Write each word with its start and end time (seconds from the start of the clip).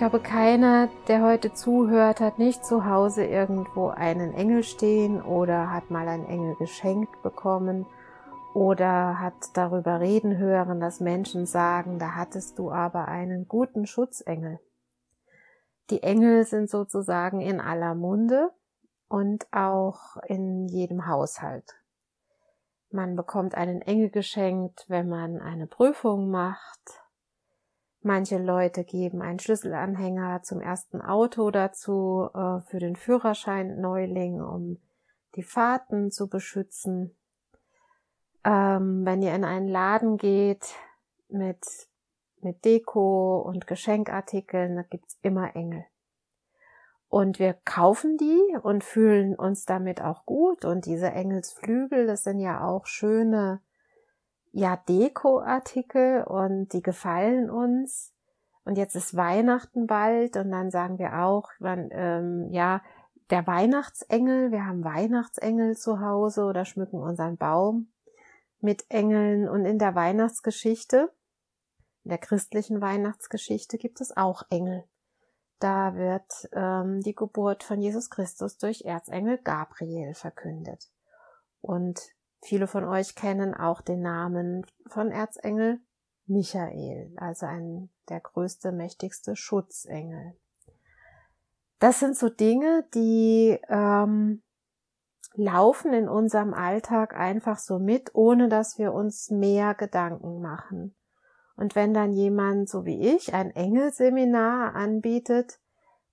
Glaube, 0.00 0.20
keiner, 0.20 0.88
der 1.08 1.22
heute 1.22 1.52
zuhört, 1.52 2.20
hat 2.20 2.38
nicht 2.38 2.64
zu 2.64 2.86
Hause 2.86 3.26
irgendwo 3.26 3.88
einen 3.88 4.32
Engel 4.32 4.62
stehen 4.62 5.20
oder 5.20 5.70
hat 5.70 5.90
mal 5.90 6.08
einen 6.08 6.24
Engel 6.24 6.54
geschenkt 6.54 7.22
bekommen 7.22 7.84
oder 8.54 9.20
hat 9.20 9.34
darüber 9.52 10.00
reden 10.00 10.38
hören, 10.38 10.80
dass 10.80 11.00
Menschen 11.00 11.44
sagen, 11.44 11.98
da 11.98 12.14
hattest 12.14 12.58
du 12.58 12.70
aber 12.70 13.08
einen 13.08 13.46
guten 13.46 13.84
Schutzengel. 13.84 14.58
Die 15.90 16.02
Engel 16.02 16.46
sind 16.46 16.70
sozusagen 16.70 17.42
in 17.42 17.60
aller 17.60 17.94
Munde 17.94 18.48
und 19.10 19.52
auch 19.52 20.16
in 20.28 20.66
jedem 20.66 21.08
Haushalt. 21.08 21.74
Man 22.90 23.16
bekommt 23.16 23.54
einen 23.54 23.82
Engel 23.82 24.08
geschenkt, 24.08 24.86
wenn 24.88 25.10
man 25.10 25.42
eine 25.42 25.66
Prüfung 25.66 26.30
macht, 26.30 26.99
Manche 28.02 28.38
Leute 28.38 28.84
geben 28.84 29.20
einen 29.20 29.38
Schlüsselanhänger 29.38 30.42
zum 30.42 30.60
ersten 30.60 31.02
Auto 31.02 31.50
dazu 31.50 32.30
äh, 32.32 32.60
für 32.62 32.78
den 32.78 32.96
Führerschein 32.96 33.78
Neuling, 33.80 34.40
um 34.40 34.78
die 35.36 35.42
Fahrten 35.42 36.10
zu 36.10 36.28
beschützen. 36.28 37.14
Ähm, 38.42 39.04
wenn 39.04 39.20
ihr 39.20 39.34
in 39.34 39.44
einen 39.44 39.68
Laden 39.68 40.16
geht 40.16 40.74
mit, 41.28 41.60
mit 42.40 42.64
Deko 42.64 43.42
und 43.42 43.66
Geschenkartikeln, 43.66 44.76
da 44.76 44.82
gibt's 44.82 45.18
immer 45.20 45.54
Engel. 45.54 45.84
Und 47.10 47.38
wir 47.38 47.54
kaufen 47.64 48.16
die 48.16 48.56
und 48.62 48.82
fühlen 48.82 49.34
uns 49.34 49.66
damit 49.66 50.00
auch 50.00 50.24
gut. 50.24 50.64
Und 50.64 50.86
diese 50.86 51.08
Engelsflügel, 51.10 52.06
das 52.06 52.22
sind 52.22 52.40
ja 52.40 52.64
auch 52.64 52.86
schöne 52.86 53.60
ja 54.52 54.76
Dekoartikel 54.76 56.24
und 56.24 56.72
die 56.72 56.82
gefallen 56.82 57.50
uns. 57.50 58.12
Und 58.64 58.76
jetzt 58.76 58.94
ist 58.94 59.16
Weihnachten 59.16 59.86
bald 59.86 60.36
und 60.36 60.50
dann 60.50 60.70
sagen 60.70 60.98
wir 60.98 61.20
auch, 61.22 61.48
man, 61.58 61.88
ähm, 61.92 62.48
ja, 62.50 62.82
der 63.30 63.46
Weihnachtsengel, 63.46 64.50
wir 64.50 64.66
haben 64.66 64.84
Weihnachtsengel 64.84 65.76
zu 65.76 66.00
Hause 66.00 66.44
oder 66.44 66.64
schmücken 66.64 67.00
unseren 67.00 67.36
Baum 67.36 67.92
mit 68.60 68.84
Engeln 68.90 69.48
und 69.48 69.64
in 69.64 69.78
der 69.78 69.94
Weihnachtsgeschichte, 69.94 71.12
in 72.04 72.10
der 72.10 72.18
christlichen 72.18 72.80
Weihnachtsgeschichte 72.80 73.78
gibt 73.78 74.00
es 74.00 74.16
auch 74.16 74.42
Engel. 74.50 74.84
Da 75.58 75.94
wird 75.94 76.48
ähm, 76.52 77.00
die 77.02 77.14
Geburt 77.14 77.62
von 77.62 77.80
Jesus 77.80 78.10
Christus 78.10 78.56
durch 78.56 78.82
Erzengel 78.82 79.38
Gabriel 79.38 80.14
verkündet. 80.14 80.90
Und 81.60 82.00
Viele 82.42 82.66
von 82.66 82.84
euch 82.84 83.14
kennen 83.14 83.54
auch 83.54 83.80
den 83.80 84.00
Namen 84.00 84.66
von 84.86 85.10
Erzengel 85.10 85.80
Michael, 86.26 87.12
also 87.16 87.46
ein 87.46 87.90
der 88.08 88.20
größte, 88.20 88.72
mächtigste 88.72 89.36
Schutzengel. 89.36 90.34
Das 91.78 92.00
sind 92.00 92.16
so 92.16 92.28
Dinge, 92.28 92.84
die 92.94 93.58
ähm, 93.68 94.42
laufen 95.34 95.92
in 95.92 96.08
unserem 96.08 96.54
Alltag 96.54 97.14
einfach 97.16 97.58
so 97.58 97.78
mit, 97.78 98.14
ohne 98.14 98.48
dass 98.48 98.78
wir 98.78 98.92
uns 98.92 99.30
mehr 99.30 99.74
Gedanken 99.74 100.40
machen. 100.40 100.94
Und 101.56 101.74
wenn 101.74 101.94
dann 101.94 102.12
jemand, 102.12 102.68
so 102.68 102.84
wie 102.84 103.14
ich, 103.14 103.34
ein 103.34 103.50
Engelseminar 103.50 104.74
anbietet, 104.74 105.60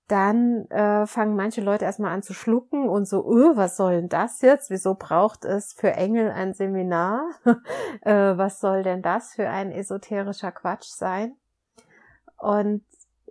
dann 0.08 0.66
äh, 0.70 1.06
fangen 1.06 1.36
manche 1.36 1.60
Leute 1.60 1.84
erstmal 1.84 2.12
an 2.12 2.22
zu 2.22 2.32
schlucken 2.32 2.88
und 2.88 3.06
so, 3.06 3.24
uh, 3.24 3.56
was 3.56 3.76
soll 3.76 3.96
denn 3.96 4.08
das 4.08 4.40
jetzt? 4.40 4.70
Wieso 4.70 4.94
braucht 4.94 5.44
es 5.44 5.74
für 5.74 5.92
Engel 5.92 6.30
ein 6.30 6.54
Seminar? 6.54 7.28
äh, 8.02 8.36
was 8.36 8.60
soll 8.60 8.82
denn 8.82 9.02
das 9.02 9.34
für 9.34 9.48
ein 9.48 9.70
esoterischer 9.70 10.50
Quatsch 10.50 10.88
sein? 10.88 11.36
Und 12.38 12.84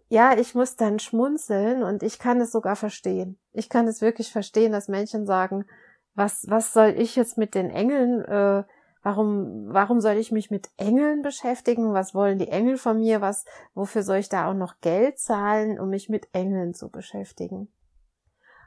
ja, 0.09 0.37
ich 0.37 0.55
muss 0.55 0.75
dann 0.75 0.99
schmunzeln 0.99 1.83
und 1.83 2.03
ich 2.03 2.19
kann 2.19 2.39
es 2.39 2.51
sogar 2.51 2.75
verstehen. 2.75 3.37
Ich 3.53 3.69
kann 3.69 3.87
es 3.87 4.01
wirklich 4.01 4.31
verstehen, 4.31 4.71
dass 4.71 4.87
Menschen 4.87 5.25
sagen, 5.25 5.65
was, 6.13 6.45
was 6.47 6.73
soll 6.73 6.93
ich 6.97 7.15
jetzt 7.15 7.37
mit 7.37 7.55
den 7.55 7.69
Engeln? 7.69 8.23
Äh, 8.23 8.63
Warum, 9.03 9.67
warum 9.67 10.01
soll 10.01 10.15
ich 10.17 10.31
mich 10.31 10.51
mit 10.51 10.69
Engeln 10.77 11.21
beschäftigen? 11.21 11.93
Was 11.93 12.13
wollen 12.13 12.39
die 12.39 12.49
Engel 12.49 12.77
von 12.77 12.99
mir? 12.99 13.21
Was, 13.21 13.45
wofür 13.73 14.03
soll 14.03 14.17
ich 14.17 14.29
da 14.29 14.49
auch 14.49 14.53
noch 14.53 14.79
Geld 14.81 15.19
zahlen, 15.19 15.79
um 15.79 15.89
mich 15.89 16.09
mit 16.09 16.27
Engeln 16.33 16.73
zu 16.73 16.89
beschäftigen? 16.89 17.71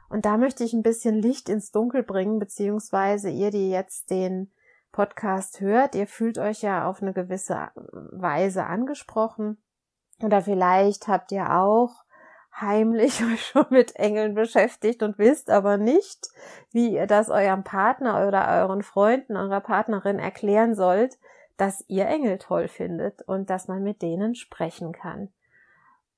Und 0.09 0.25
da 0.25 0.37
möchte 0.37 0.63
ich 0.63 0.73
ein 0.73 0.83
bisschen 0.83 1.15
Licht 1.15 1.47
ins 1.47 1.71
Dunkel 1.71 2.03
bringen, 2.03 2.39
beziehungsweise 2.39 3.29
ihr, 3.29 3.49
die 3.49 3.69
jetzt 3.69 4.09
den 4.09 4.51
Podcast 4.91 5.61
hört, 5.61 5.95
ihr 5.95 6.05
fühlt 6.05 6.37
euch 6.37 6.61
ja 6.61 6.85
auf 6.85 7.01
eine 7.01 7.13
gewisse 7.13 7.69
Weise 8.11 8.65
angesprochen. 8.65 9.57
Oder 10.21 10.41
vielleicht 10.41 11.07
habt 11.07 11.31
ihr 11.31 11.55
auch 11.55 12.03
heimlich 12.59 13.23
euch 13.23 13.45
schon 13.47 13.65
mit 13.69 13.95
Engeln 13.95 14.33
beschäftigt 14.33 15.03
und 15.03 15.17
wisst 15.17 15.49
aber 15.49 15.77
nicht, 15.77 16.27
wie 16.71 16.93
ihr 16.93 17.07
das 17.07 17.29
eurem 17.29 17.63
Partner 17.63 18.27
oder 18.27 18.47
euren 18.61 18.83
Freunden, 18.83 19.37
eurer 19.37 19.61
Partnerin 19.61 20.19
erklären 20.19 20.75
sollt, 20.75 21.17
dass 21.57 21.85
ihr 21.87 22.07
Engel 22.07 22.37
toll 22.37 22.67
findet 22.67 23.21
und 23.23 23.49
dass 23.49 23.67
man 23.67 23.83
mit 23.83 24.01
denen 24.01 24.35
sprechen 24.35 24.91
kann. 24.91 25.29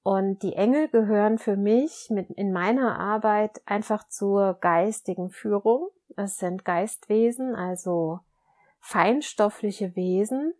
Und 0.01 0.43
die 0.43 0.53
Engel 0.53 0.89
gehören 0.89 1.37
für 1.37 1.55
mich 1.55 2.09
mit 2.09 2.29
in 2.31 2.51
meiner 2.51 2.99
Arbeit 2.99 3.61
einfach 3.65 4.07
zur 4.09 4.55
geistigen 4.55 5.29
Führung. 5.29 5.89
Es 6.17 6.37
sind 6.37 6.65
Geistwesen, 6.65 7.55
also 7.55 8.19
feinstoffliche 8.79 9.95
Wesen 9.95 10.53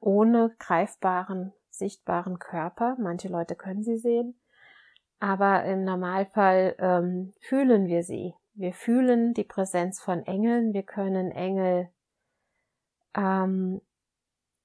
ohne 0.00 0.54
greifbaren, 0.58 1.52
sichtbaren 1.68 2.38
Körper. 2.38 2.96
Manche 2.98 3.28
Leute 3.28 3.54
können 3.54 3.82
sie 3.82 3.98
sehen 3.98 4.40
aber 5.20 5.64
im 5.64 5.84
Normalfall 5.84 6.74
ähm, 6.78 7.32
fühlen 7.40 7.86
wir 7.86 8.02
sie. 8.02 8.34
Wir 8.54 8.72
fühlen 8.72 9.34
die 9.34 9.44
Präsenz 9.44 10.00
von 10.00 10.24
Engeln. 10.26 10.72
Wir 10.72 10.82
können 10.82 11.30
Engel 11.30 11.88
ähm, 13.14 13.80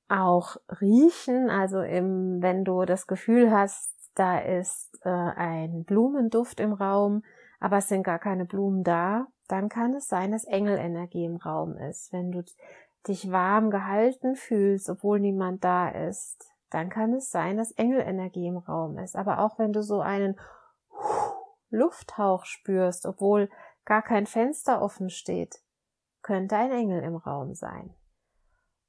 auch 0.08 0.56
riechen. 0.82 1.50
Also 1.50 1.82
im, 1.82 2.42
wenn 2.42 2.64
du 2.64 2.86
das 2.86 3.06
Gefühl 3.06 3.52
hast, 3.52 3.94
da 4.16 4.40
ist 4.40 4.98
äh, 5.04 5.10
ein 5.10 5.84
Blumenduft 5.84 6.62
im 6.62 6.74
Raum, 6.74 7.24
aber 7.60 7.78
es 7.78 7.90
sind 7.90 8.04
gar 8.04 8.20
keine 8.20 8.46
Blumen 8.46 8.84
da, 8.84 9.28
dann 9.48 9.68
kann 9.68 9.94
es 9.94 10.08
sein, 10.08 10.32
dass 10.32 10.46
Engelenergie 10.46 11.26
im 11.26 11.36
Raum 11.36 11.78
ist. 11.78 12.14
Wenn 12.14 12.32
du 12.32 12.44
dich 13.08 13.30
warm 13.30 13.70
gehalten 13.70 14.36
fühlst, 14.36 14.90
obwohl 14.90 15.20
niemand 15.20 15.64
da 15.64 15.90
ist, 15.90 16.55
dann 16.70 16.90
kann 16.90 17.14
es 17.14 17.30
sein, 17.30 17.58
dass 17.58 17.72
Engelenergie 17.72 18.48
im 18.48 18.58
Raum 18.58 18.98
ist. 18.98 19.16
Aber 19.16 19.40
auch 19.40 19.60
wenn 19.60 19.74
du 19.74 19.84
so 19.84 20.02
einen 20.02 20.40
Lufthauch 21.70 22.46
spürst, 22.46 23.06
obwohl 23.06 23.50
gar 23.86 24.02
kein 24.02 24.26
Fenster 24.26 24.82
offen 24.82 25.10
steht, 25.10 25.62
könnte 26.22 26.56
ein 26.56 26.72
Engel 26.72 27.04
im 27.04 27.16
Raum 27.16 27.54
sein. 27.54 27.94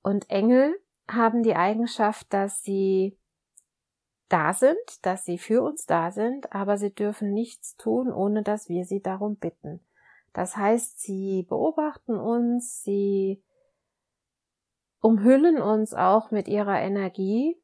Und 0.02 0.30
Engel 0.30 0.74
haben 1.08 1.42
die 1.42 1.54
Eigenschaft, 1.54 2.32
dass 2.32 2.62
sie 2.62 3.18
da 4.28 4.52
sind, 4.52 4.76
dass 5.02 5.24
sie 5.24 5.38
für 5.38 5.62
uns 5.62 5.86
da 5.86 6.10
sind, 6.10 6.52
aber 6.52 6.78
sie 6.78 6.92
dürfen 6.92 7.32
nichts 7.32 7.76
tun, 7.76 8.12
ohne 8.12 8.42
dass 8.42 8.68
wir 8.68 8.84
sie 8.84 9.00
darum 9.00 9.36
bitten. 9.36 9.80
Das 10.32 10.56
heißt, 10.56 11.00
sie 11.00 11.46
beobachten 11.48 12.16
uns, 12.16 12.82
sie 12.82 13.42
umhüllen 15.00 15.60
uns 15.60 15.94
auch 15.94 16.30
mit 16.30 16.48
ihrer 16.48 16.80
Energie 16.80 17.60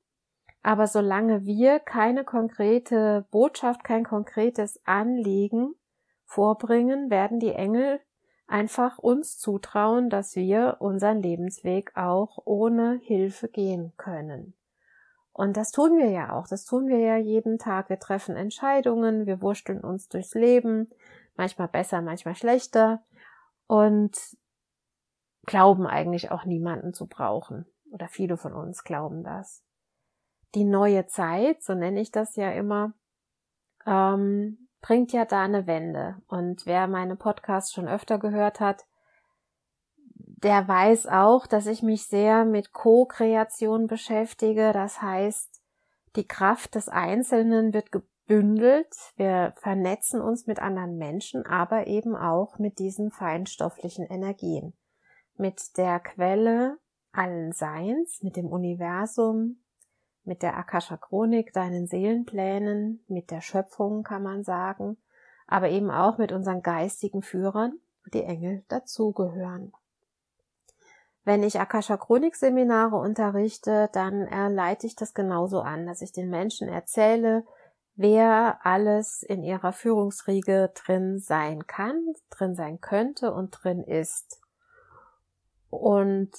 Aber 0.62 0.86
solange 0.86 1.44
wir 1.44 1.80
keine 1.80 2.24
konkrete 2.24 3.26
Botschaft, 3.30 3.82
kein 3.82 4.04
konkretes 4.04 4.80
Anliegen 4.84 5.74
vorbringen, 6.24 7.10
werden 7.10 7.40
die 7.40 7.52
Engel 7.52 8.00
einfach 8.46 8.98
uns 8.98 9.38
zutrauen, 9.38 10.08
dass 10.08 10.36
wir 10.36 10.76
unseren 10.78 11.20
Lebensweg 11.20 11.96
auch 11.96 12.38
ohne 12.44 13.00
Hilfe 13.02 13.48
gehen 13.48 13.92
können. 13.96 14.54
Und 15.32 15.56
das 15.56 15.72
tun 15.72 15.96
wir 15.96 16.10
ja 16.10 16.32
auch. 16.32 16.46
Das 16.46 16.64
tun 16.64 16.88
wir 16.88 16.98
ja 16.98 17.16
jeden 17.16 17.58
Tag. 17.58 17.88
Wir 17.88 17.98
treffen 17.98 18.36
Entscheidungen, 18.36 19.26
wir 19.26 19.40
wursteln 19.40 19.80
uns 19.80 20.08
durchs 20.08 20.34
Leben, 20.34 20.90
manchmal 21.36 21.68
besser, 21.68 22.02
manchmal 22.02 22.34
schlechter 22.34 23.02
und 23.66 24.16
glauben 25.46 25.86
eigentlich 25.86 26.30
auch 26.30 26.44
niemanden 26.44 26.92
zu 26.92 27.06
brauchen. 27.06 27.66
Oder 27.90 28.08
viele 28.08 28.36
von 28.36 28.52
uns 28.52 28.84
glauben 28.84 29.24
das. 29.24 29.64
Die 30.54 30.64
neue 30.64 31.06
Zeit, 31.06 31.62
so 31.62 31.74
nenne 31.74 32.00
ich 32.00 32.10
das 32.10 32.36
ja 32.36 32.50
immer, 32.50 32.92
ähm, 33.86 34.68
bringt 34.80 35.12
ja 35.12 35.24
da 35.24 35.42
eine 35.42 35.66
Wende. 35.66 36.16
Und 36.28 36.66
wer 36.66 36.88
meine 36.88 37.16
Podcasts 37.16 37.72
schon 37.72 37.88
öfter 37.88 38.18
gehört 38.18 38.60
hat, 38.60 38.84
der 40.42 40.66
weiß 40.66 41.06
auch, 41.06 41.46
dass 41.46 41.66
ich 41.66 41.82
mich 41.82 42.06
sehr 42.06 42.44
mit 42.44 42.72
Co-Kreation 42.72 43.86
beschäftige. 43.86 44.72
Das 44.72 45.00
heißt, 45.00 45.62
die 46.16 46.26
Kraft 46.26 46.74
des 46.74 46.88
Einzelnen 46.88 47.72
wird 47.72 47.92
gebündelt. 47.92 48.92
Wir 49.16 49.54
vernetzen 49.56 50.20
uns 50.20 50.46
mit 50.48 50.60
anderen 50.60 50.98
Menschen, 50.98 51.46
aber 51.46 51.86
eben 51.86 52.16
auch 52.16 52.58
mit 52.58 52.80
diesen 52.80 53.12
feinstofflichen 53.12 54.04
Energien. 54.04 54.74
Mit 55.36 55.78
der 55.78 56.00
Quelle 56.00 56.78
allen 57.12 57.52
Seins, 57.52 58.22
mit 58.22 58.36
dem 58.36 58.46
Universum, 58.46 59.61
mit 60.24 60.42
der 60.42 60.56
Akasha 60.56 60.96
Chronik, 60.96 61.52
deinen 61.52 61.86
Seelenplänen, 61.86 63.04
mit 63.08 63.30
der 63.30 63.40
Schöpfung 63.40 64.02
kann 64.02 64.22
man 64.22 64.44
sagen, 64.44 64.96
aber 65.46 65.68
eben 65.68 65.90
auch 65.90 66.18
mit 66.18 66.32
unseren 66.32 66.62
geistigen 66.62 67.22
Führern, 67.22 67.78
die 68.12 68.22
Engel 68.22 68.64
dazugehören. 68.68 69.72
Wenn 71.24 71.42
ich 71.42 71.60
Akasha 71.60 71.96
Chronik 71.96 72.34
Seminare 72.34 72.96
unterrichte, 72.96 73.88
dann 73.92 74.26
leite 74.54 74.86
ich 74.86 74.96
das 74.96 75.14
genauso 75.14 75.60
an, 75.60 75.86
dass 75.86 76.02
ich 76.02 76.12
den 76.12 76.30
Menschen 76.30 76.68
erzähle, 76.68 77.44
wer 77.94 78.58
alles 78.64 79.22
in 79.22 79.42
ihrer 79.42 79.72
Führungsriege 79.72 80.72
drin 80.74 81.20
sein 81.20 81.66
kann, 81.66 82.14
drin 82.30 82.56
sein 82.56 82.80
könnte 82.80 83.32
und 83.32 83.50
drin 83.50 83.84
ist. 83.84 84.40
Und 85.70 86.30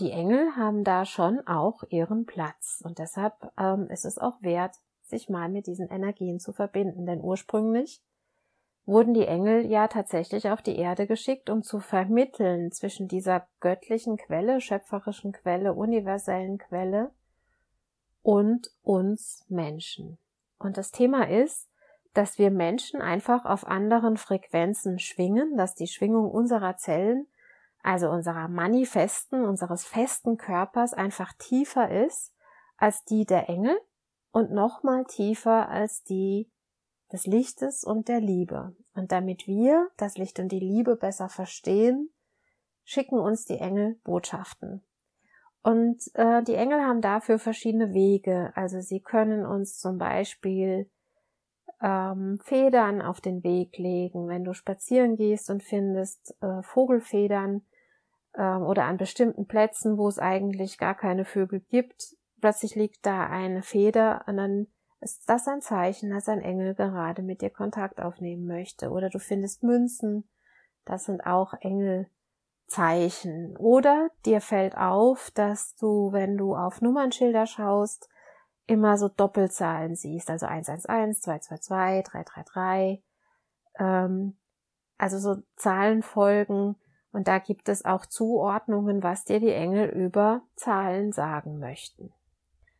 die 0.00 0.10
Engel 0.10 0.56
haben 0.56 0.84
da 0.84 1.04
schon 1.04 1.46
auch 1.46 1.82
ihren 1.88 2.26
Platz. 2.26 2.82
Und 2.84 2.98
deshalb 2.98 3.34
ähm, 3.58 3.88
ist 3.88 4.04
es 4.04 4.18
auch 4.18 4.42
wert, 4.42 4.76
sich 5.02 5.28
mal 5.28 5.48
mit 5.48 5.66
diesen 5.66 5.88
Energien 5.88 6.38
zu 6.38 6.52
verbinden. 6.52 7.06
Denn 7.06 7.20
ursprünglich 7.22 8.02
wurden 8.84 9.14
die 9.14 9.26
Engel 9.26 9.66
ja 9.66 9.88
tatsächlich 9.88 10.50
auf 10.50 10.62
die 10.62 10.76
Erde 10.76 11.06
geschickt, 11.06 11.50
um 11.50 11.62
zu 11.62 11.80
vermitteln 11.80 12.70
zwischen 12.72 13.08
dieser 13.08 13.46
göttlichen 13.60 14.16
Quelle, 14.16 14.60
schöpferischen 14.60 15.32
Quelle, 15.32 15.74
universellen 15.74 16.58
Quelle 16.58 17.10
und 18.22 18.70
uns 18.82 19.44
Menschen. 19.48 20.18
Und 20.58 20.76
das 20.76 20.90
Thema 20.90 21.28
ist, 21.28 21.68
dass 22.14 22.38
wir 22.38 22.50
Menschen 22.50 23.02
einfach 23.02 23.44
auf 23.44 23.66
anderen 23.66 24.16
Frequenzen 24.16 24.98
schwingen, 24.98 25.56
dass 25.56 25.74
die 25.74 25.86
Schwingung 25.86 26.30
unserer 26.30 26.76
Zellen, 26.76 27.26
also 27.86 28.10
unserer 28.10 28.48
manifesten, 28.48 29.44
unseres 29.44 29.84
festen 29.84 30.36
Körpers 30.36 30.92
einfach 30.92 31.32
tiefer 31.34 31.88
ist 32.04 32.34
als 32.76 33.04
die 33.04 33.24
der 33.24 33.48
Engel 33.48 33.78
und 34.32 34.50
nochmal 34.50 35.04
tiefer 35.04 35.68
als 35.68 36.02
die 36.02 36.50
des 37.12 37.26
Lichtes 37.26 37.84
und 37.84 38.08
der 38.08 38.20
Liebe. 38.20 38.74
Und 38.94 39.12
damit 39.12 39.46
wir 39.46 39.88
das 39.98 40.18
Licht 40.18 40.40
und 40.40 40.50
die 40.50 40.58
Liebe 40.58 40.96
besser 40.96 41.28
verstehen, 41.28 42.10
schicken 42.82 43.20
uns 43.20 43.44
die 43.44 43.58
Engel 43.58 44.00
Botschaften. 44.02 44.82
Und 45.62 46.02
äh, 46.14 46.42
die 46.42 46.54
Engel 46.54 46.80
haben 46.80 47.00
dafür 47.00 47.38
verschiedene 47.38 47.94
Wege. 47.94 48.50
Also 48.56 48.80
sie 48.80 49.00
können 49.00 49.46
uns 49.46 49.78
zum 49.78 49.96
Beispiel 49.96 50.90
ähm, 51.80 52.40
Federn 52.42 53.00
auf 53.00 53.20
den 53.20 53.44
Weg 53.44 53.78
legen. 53.78 54.26
Wenn 54.26 54.42
du 54.42 54.54
spazieren 54.54 55.14
gehst 55.14 55.50
und 55.50 55.62
findest 55.62 56.36
äh, 56.42 56.62
Vogelfedern 56.64 57.62
äh, 58.36 58.56
oder 58.56 58.84
an 58.84 58.96
bestimmten 58.96 59.46
Plätzen, 59.46 59.98
wo 59.98 60.08
es 60.08 60.18
eigentlich 60.18 60.78
gar 60.78 60.94
keine 60.94 61.24
Vögel 61.24 61.60
gibt, 61.60 62.16
plötzlich 62.40 62.74
liegt 62.74 63.04
da 63.04 63.26
eine 63.26 63.62
Feder 63.62 64.24
und 64.26 64.36
dann 64.36 64.66
ist 65.00 65.28
das 65.28 65.46
ein 65.46 65.60
Zeichen, 65.60 66.10
dass 66.10 66.28
ein 66.28 66.40
Engel 66.40 66.74
gerade 66.74 67.22
mit 67.22 67.40
dir 67.42 67.50
Kontakt 67.50 68.00
aufnehmen 68.00 68.46
möchte. 68.46 68.90
Oder 68.90 69.10
du 69.10 69.18
findest 69.18 69.62
Münzen, 69.62 70.28
das 70.84 71.04
sind 71.04 71.26
auch 71.26 71.54
Engelzeichen. 71.60 73.56
Oder 73.58 74.10
dir 74.24 74.40
fällt 74.40 74.76
auf, 74.76 75.30
dass 75.32 75.74
du, 75.76 76.12
wenn 76.12 76.36
du 76.36 76.56
auf 76.56 76.80
Nummernschilder 76.80 77.46
schaust, 77.46 78.08
immer 78.66 78.96
so 78.96 79.08
Doppelzahlen 79.08 79.94
siehst, 79.94 80.30
also 80.30 80.46
111, 80.46 81.20
222, 81.20 82.04
333, 82.04 83.04
ähm, 83.78 84.36
also 84.98 85.18
so 85.18 85.42
Zahlenfolgen. 85.56 86.76
Und 87.12 87.28
da 87.28 87.38
gibt 87.38 87.68
es 87.68 87.84
auch 87.84 88.06
Zuordnungen, 88.06 89.02
was 89.02 89.24
dir 89.24 89.40
die 89.40 89.52
Engel 89.52 89.88
über 89.88 90.42
Zahlen 90.54 91.12
sagen 91.12 91.58
möchten. 91.58 92.12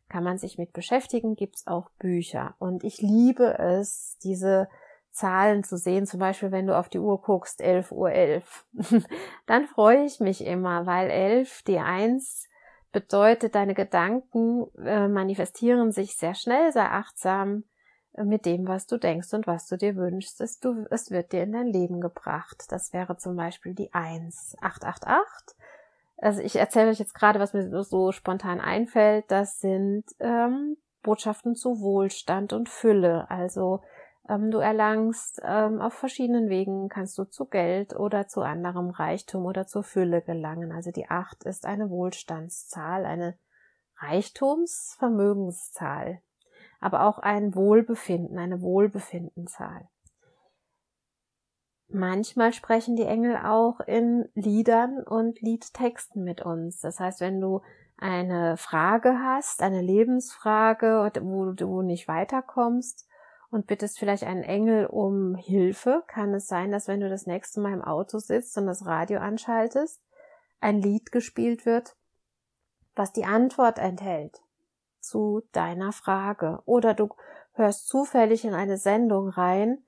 Kann 0.09 0.23
man 0.23 0.37
sich 0.37 0.57
mit 0.57 0.73
beschäftigen, 0.73 1.35
gibt's 1.35 1.67
auch 1.67 1.89
Bücher. 1.99 2.55
Und 2.59 2.83
ich 2.83 3.01
liebe 3.01 3.57
es, 3.57 4.17
diese 4.23 4.69
Zahlen 5.11 5.63
zu 5.63 5.77
sehen, 5.77 6.05
zum 6.05 6.19
Beispiel 6.19 6.51
wenn 6.51 6.67
du 6.67 6.77
auf 6.77 6.89
die 6.89 6.99
Uhr 6.99 7.21
guckst, 7.21 7.61
11 7.61 7.91
Uhr 7.91 8.11
11, 8.11 8.65
dann 9.47 9.65
freue 9.65 10.05
ich 10.05 10.19
mich 10.19 10.45
immer, 10.45 10.85
weil 10.85 11.09
11, 11.09 11.63
die 11.63 11.79
1 11.79 12.47
bedeutet, 12.91 13.55
deine 13.55 13.73
Gedanken 13.73 14.67
äh, 14.77 15.07
manifestieren 15.07 15.91
sich 15.91 16.15
sehr 16.15 16.35
schnell, 16.35 16.71
sei 16.71 16.85
achtsam 16.85 17.63
mit 18.23 18.45
dem, 18.45 18.67
was 18.67 18.87
du 18.87 18.97
denkst 18.97 19.33
und 19.33 19.47
was 19.47 19.67
du 19.67 19.77
dir 19.77 19.95
wünschst. 19.95 20.41
Es, 20.41 20.59
du, 20.59 20.85
es 20.89 21.11
wird 21.11 21.31
dir 21.31 21.43
in 21.43 21.51
dein 21.51 21.67
Leben 21.67 22.01
gebracht. 22.01 22.65
Das 22.69 22.93
wäre 22.93 23.17
zum 23.17 23.35
Beispiel 23.35 23.73
die 23.73 23.93
1. 23.93 24.57
888 24.61 25.57
also 26.17 26.41
ich 26.41 26.55
erzähle 26.55 26.89
euch 26.89 26.99
jetzt 26.99 27.13
gerade, 27.13 27.39
was 27.39 27.53
mir 27.53 27.83
so 27.83 28.11
spontan 28.11 28.59
einfällt. 28.59 29.25
Das 29.29 29.59
sind 29.59 30.03
ähm, 30.19 30.77
Botschaften 31.03 31.55
zu 31.55 31.79
Wohlstand 31.79 32.53
und 32.53 32.69
Fülle. 32.69 33.29
Also 33.29 33.83
ähm, 34.27 34.49
du 34.49 34.57
erlangst 34.57 35.39
ähm, 35.43 35.79
auf 35.79 35.93
verschiedenen 35.93 36.49
Wegen, 36.49 36.89
kannst 36.89 37.19
du 37.19 37.25
zu 37.25 37.45
Geld 37.45 37.95
oder 37.95 38.27
zu 38.27 38.41
anderem 38.41 38.89
Reichtum 38.89 39.45
oder 39.45 39.67
zur 39.67 39.83
Fülle 39.83 40.23
gelangen. 40.23 40.71
Also 40.71 40.89
die 40.91 41.07
acht 41.07 41.43
ist 41.43 41.67
eine 41.67 41.91
Wohlstandszahl, 41.91 43.05
eine 43.05 43.37
Reichtumsvermögenszahl, 43.99 46.21
aber 46.79 47.03
auch 47.03 47.19
ein 47.19 47.55
Wohlbefinden, 47.55 48.37
eine 48.37 48.61
Wohlbefindenzahl. 48.61 49.87
Manchmal 51.89 52.51
sprechen 52.51 52.95
die 52.95 53.05
Engel 53.05 53.37
auch 53.37 53.79
in 53.79 54.27
Liedern 54.33 55.03
und 55.03 55.39
Liedtexten 55.41 56.23
mit 56.23 56.41
uns. 56.41 56.81
Das 56.81 56.99
heißt, 56.99 57.21
wenn 57.21 57.39
du 57.39 57.61
eine 57.97 58.57
Frage 58.57 59.19
hast, 59.23 59.61
eine 59.61 59.81
Lebensfrage, 59.81 61.11
wo 61.21 61.51
du 61.51 61.81
nicht 61.81 62.07
weiterkommst 62.07 63.07
und 63.49 63.67
bittest 63.67 63.97
vielleicht 63.97 64.23
einen 64.23 64.43
Engel 64.43 64.85
um 64.85 65.35
Hilfe, 65.35 66.03
kann 66.07 66.33
es 66.33 66.47
sein, 66.47 66.71
dass 66.71 66.89
wenn 66.89 66.99
du 66.99 67.09
das 67.09 67.25
nächste 67.25 67.61
Mal 67.61 67.73
im 67.73 67.81
Auto 67.81 68.19
sitzt 68.19 68.57
und 68.57 68.67
das 68.67 68.85
Radio 68.85 69.19
anschaltest, 69.19 70.03
ein 70.59 70.81
Lied 70.81 71.11
gespielt 71.13 71.65
wird, 71.65 71.95
was 72.95 73.13
die 73.13 73.25
Antwort 73.25 73.79
enthält 73.79 74.41
zu 75.07 75.43
deiner 75.51 75.91
Frage. 75.91 76.61
Oder 76.65 76.93
du 76.93 77.09
hörst 77.53 77.87
zufällig 77.87 78.45
in 78.45 78.53
eine 78.53 78.77
Sendung 78.77 79.29
rein, 79.29 79.83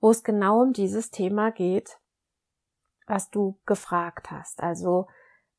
wo 0.00 0.10
es 0.10 0.22
genau 0.22 0.62
um 0.62 0.72
dieses 0.72 1.10
Thema 1.10 1.50
geht, 1.50 1.98
was 3.06 3.30
du 3.30 3.58
gefragt 3.66 4.30
hast. 4.30 4.62
Also 4.62 5.06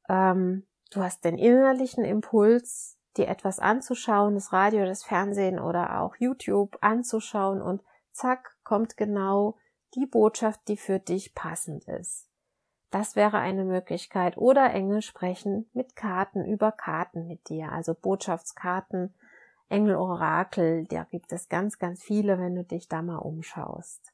ähm, 0.08 0.68
du 0.92 1.02
hast 1.02 1.26
den 1.26 1.38
innerlichen 1.38 2.06
Impuls, 2.06 2.98
dir 3.18 3.28
etwas 3.28 3.60
anzuschauen, 3.60 4.36
das 4.36 4.52
Radio, 4.54 4.86
das 4.86 5.04
Fernsehen 5.04 5.60
oder 5.60 6.02
auch 6.02 6.16
YouTube 6.18 6.78
anzuschauen 6.82 7.62
und 7.62 7.82
zack, 8.12 8.56
kommt 8.64 8.98
genau 8.98 9.58
die 9.96 10.06
Botschaft, 10.06 10.62
die 10.68 10.78
für 10.78 11.00
dich 11.00 11.34
passend 11.34 11.86
ist. 11.88 12.30
Das 12.96 13.18
wäre 13.18 13.40
eine 13.40 13.66
Möglichkeit. 13.66 14.38
Oder 14.38 14.74
Engel 14.74 15.02
sprechen 15.02 15.70
mit 15.74 15.98
Karten, 15.98 16.46
über 16.46 16.72
Karten 16.72 17.28
mit 17.28 17.50
dir, 17.50 17.74
also 17.74 17.94
Botschaftskarten, 17.94 19.14
Engelorakel, 19.68 20.86
da 20.86 21.04
gibt 21.04 21.34
es 21.34 21.50
ganz, 21.50 21.78
ganz 21.78 22.02
viele, 22.02 22.40
wenn 22.40 22.56
du 22.56 22.64
dich 22.64 22.88
da 22.88 23.02
mal 23.02 23.18
umschaust. 23.18 24.14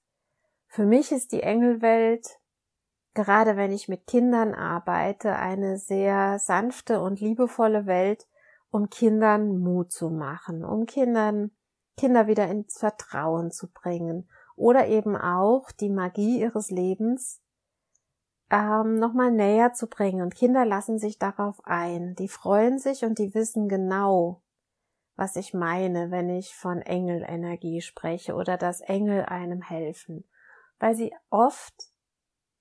Für 0.66 0.88
mich 0.88 1.12
ist 1.12 1.32
die 1.32 1.44
Engelwelt, 1.44 2.40
gerade 3.14 3.56
wenn 3.56 3.72
ich 3.72 3.88
mit 3.88 4.08
Kindern 4.08 4.56
arbeite, 4.56 5.36
eine 5.36 5.78
sehr 5.78 6.40
sanfte 6.40 7.02
und 7.02 7.22
liebevolle 7.22 7.86
Welt 7.86 8.28
um 8.72 8.90
Kindern 8.90 9.60
Mut 9.60 9.92
zu 9.92 10.10
machen, 10.10 10.66
um 10.66 10.88
Kindern, 10.88 11.52
Kinder 11.98 12.26
wieder 12.26 12.48
ins 12.48 12.80
Vertrauen 12.80 13.52
zu 13.52 13.72
bringen 13.72 14.28
oder 14.56 14.88
eben 14.88 15.16
auch 15.16 15.72
die 15.72 15.92
Magie 15.92 16.40
ihres 16.42 16.72
Lebens 16.72 17.44
ähm, 18.52 19.00
nochmal 19.00 19.32
näher 19.32 19.74
zu 19.74 19.88
bringen. 19.88 20.22
Und 20.22 20.36
Kinder 20.36 20.66
lassen 20.66 21.00
sich 21.00 21.18
darauf 21.18 21.66
ein. 21.66 22.16
Die 22.16 22.28
freuen 22.28 22.78
sich 22.78 23.04
und 23.04 23.18
die 23.18 23.34
wissen 23.34 23.70
genau, 23.70 24.44
was 25.16 25.36
ich 25.38 25.54
meine, 25.54 26.12
wenn 26.12 26.30
ich 26.30 26.54
von 26.54 26.82
Engelenergie 26.82 27.82
spreche 27.82 28.36
oder 28.36 28.58
dass 28.58 28.82
Engel 28.82 29.26
einem 29.26 29.62
helfen. 29.62 30.26
Weil 30.80 30.96
sie 30.96 31.14
oft 31.30 31.74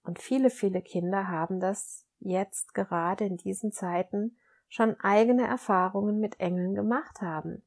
und 0.03 0.19
viele, 0.19 0.51
viele 0.51 0.81
Kinder 0.81 1.29
haben 1.29 1.61
das 1.61 2.07
jetzt 2.21 2.75
gerade 2.75 3.25
in 3.25 3.37
diesen 3.37 3.73
Zeiten 3.73 4.37
schon 4.69 4.99
eigene 5.01 5.47
Erfahrungen 5.47 6.21
mit 6.21 6.39
Engeln 6.39 6.75
gemacht 6.75 7.21
haben, 7.21 7.63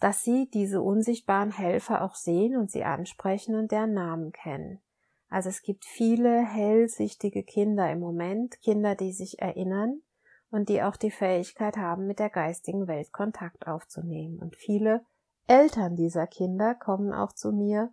dass 0.00 0.22
sie 0.22 0.48
diese 0.50 0.80
unsichtbaren 0.80 1.50
Helfer 1.50 2.02
auch 2.02 2.14
sehen 2.14 2.56
und 2.56 2.70
sie 2.70 2.84
ansprechen 2.84 3.54
und 3.54 3.70
deren 3.70 3.92
Namen 3.92 4.32
kennen. 4.32 4.80
Also 5.28 5.48
es 5.50 5.62
gibt 5.62 5.84
viele 5.84 6.40
hellsichtige 6.40 7.42
Kinder 7.42 7.90
im 7.90 8.00
Moment, 8.00 8.60
Kinder, 8.60 8.94
die 8.94 9.12
sich 9.12 9.40
erinnern 9.40 10.00
und 10.50 10.68
die 10.68 10.82
auch 10.82 10.96
die 10.96 11.10
Fähigkeit 11.10 11.76
haben, 11.76 12.06
mit 12.06 12.18
der 12.18 12.30
geistigen 12.30 12.86
Welt 12.88 13.12
Kontakt 13.12 13.66
aufzunehmen. 13.66 14.38
Und 14.38 14.56
viele 14.56 15.04
Eltern 15.46 15.96
dieser 15.96 16.26
Kinder 16.26 16.74
kommen 16.74 17.12
auch 17.12 17.32
zu 17.32 17.52
mir, 17.52 17.92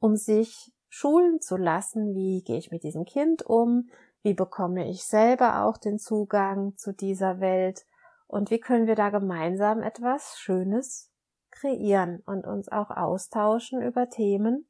um 0.00 0.16
sich 0.16 0.72
schulen 0.88 1.40
zu 1.40 1.56
lassen, 1.56 2.14
wie 2.14 2.42
gehe 2.42 2.58
ich 2.58 2.70
mit 2.70 2.82
diesem 2.82 3.04
Kind 3.04 3.46
um, 3.46 3.88
wie 4.22 4.34
bekomme 4.34 4.88
ich 4.88 5.04
selber 5.04 5.64
auch 5.64 5.78
den 5.78 5.98
Zugang 5.98 6.76
zu 6.76 6.92
dieser 6.92 7.40
Welt 7.40 7.86
und 8.26 8.50
wie 8.50 8.60
können 8.60 8.86
wir 8.86 8.94
da 8.94 9.10
gemeinsam 9.10 9.82
etwas 9.82 10.38
Schönes 10.38 11.10
kreieren 11.50 12.22
und 12.26 12.46
uns 12.46 12.68
auch 12.70 12.90
austauschen 12.90 13.82
über 13.82 14.08
Themen, 14.08 14.66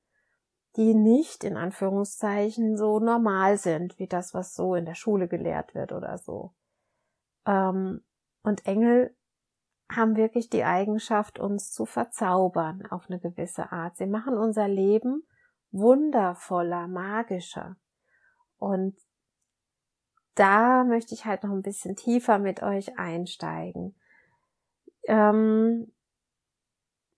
die 0.76 0.94
nicht 0.94 1.44
in 1.44 1.56
Anführungszeichen 1.56 2.76
so 2.76 2.98
normal 2.98 3.58
sind, 3.58 3.98
wie 3.98 4.06
das, 4.06 4.34
was 4.34 4.54
so 4.54 4.74
in 4.74 4.84
der 4.84 4.94
Schule 4.94 5.28
gelehrt 5.28 5.74
wird 5.74 5.92
oder 5.92 6.18
so. 6.18 6.54
Ähm, 7.46 8.02
und 8.42 8.66
Engel 8.66 9.14
haben 9.90 10.16
wirklich 10.16 10.48
die 10.48 10.64
Eigenschaft, 10.64 11.38
uns 11.38 11.70
zu 11.70 11.84
verzaubern 11.84 12.86
auf 12.90 13.06
eine 13.08 13.20
gewisse 13.20 13.72
Art. 13.72 13.96
Sie 13.96 14.06
machen 14.06 14.36
unser 14.36 14.68
Leben 14.68 15.22
wundervoller, 15.70 16.88
magischer. 16.88 17.76
Und 18.58 18.96
da 20.34 20.84
möchte 20.84 21.14
ich 21.14 21.26
halt 21.26 21.44
noch 21.44 21.50
ein 21.50 21.62
bisschen 21.62 21.96
tiefer 21.96 22.38
mit 22.38 22.62
euch 22.62 22.98
einsteigen. 22.98 23.94
Ähm, 25.04 25.92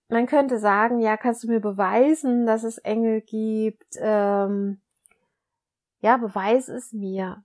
man 0.09 0.27
könnte 0.27 0.59
sagen, 0.59 0.99
ja, 0.99 1.17
kannst 1.17 1.43
du 1.43 1.47
mir 1.47 1.59
beweisen, 1.59 2.45
dass 2.45 2.63
es 2.63 2.77
Engel 2.77 3.21
gibt? 3.21 3.95
Ähm, 3.99 4.81
ja, 6.01 6.17
beweis 6.17 6.67
es 6.67 6.93
mir. 6.93 7.43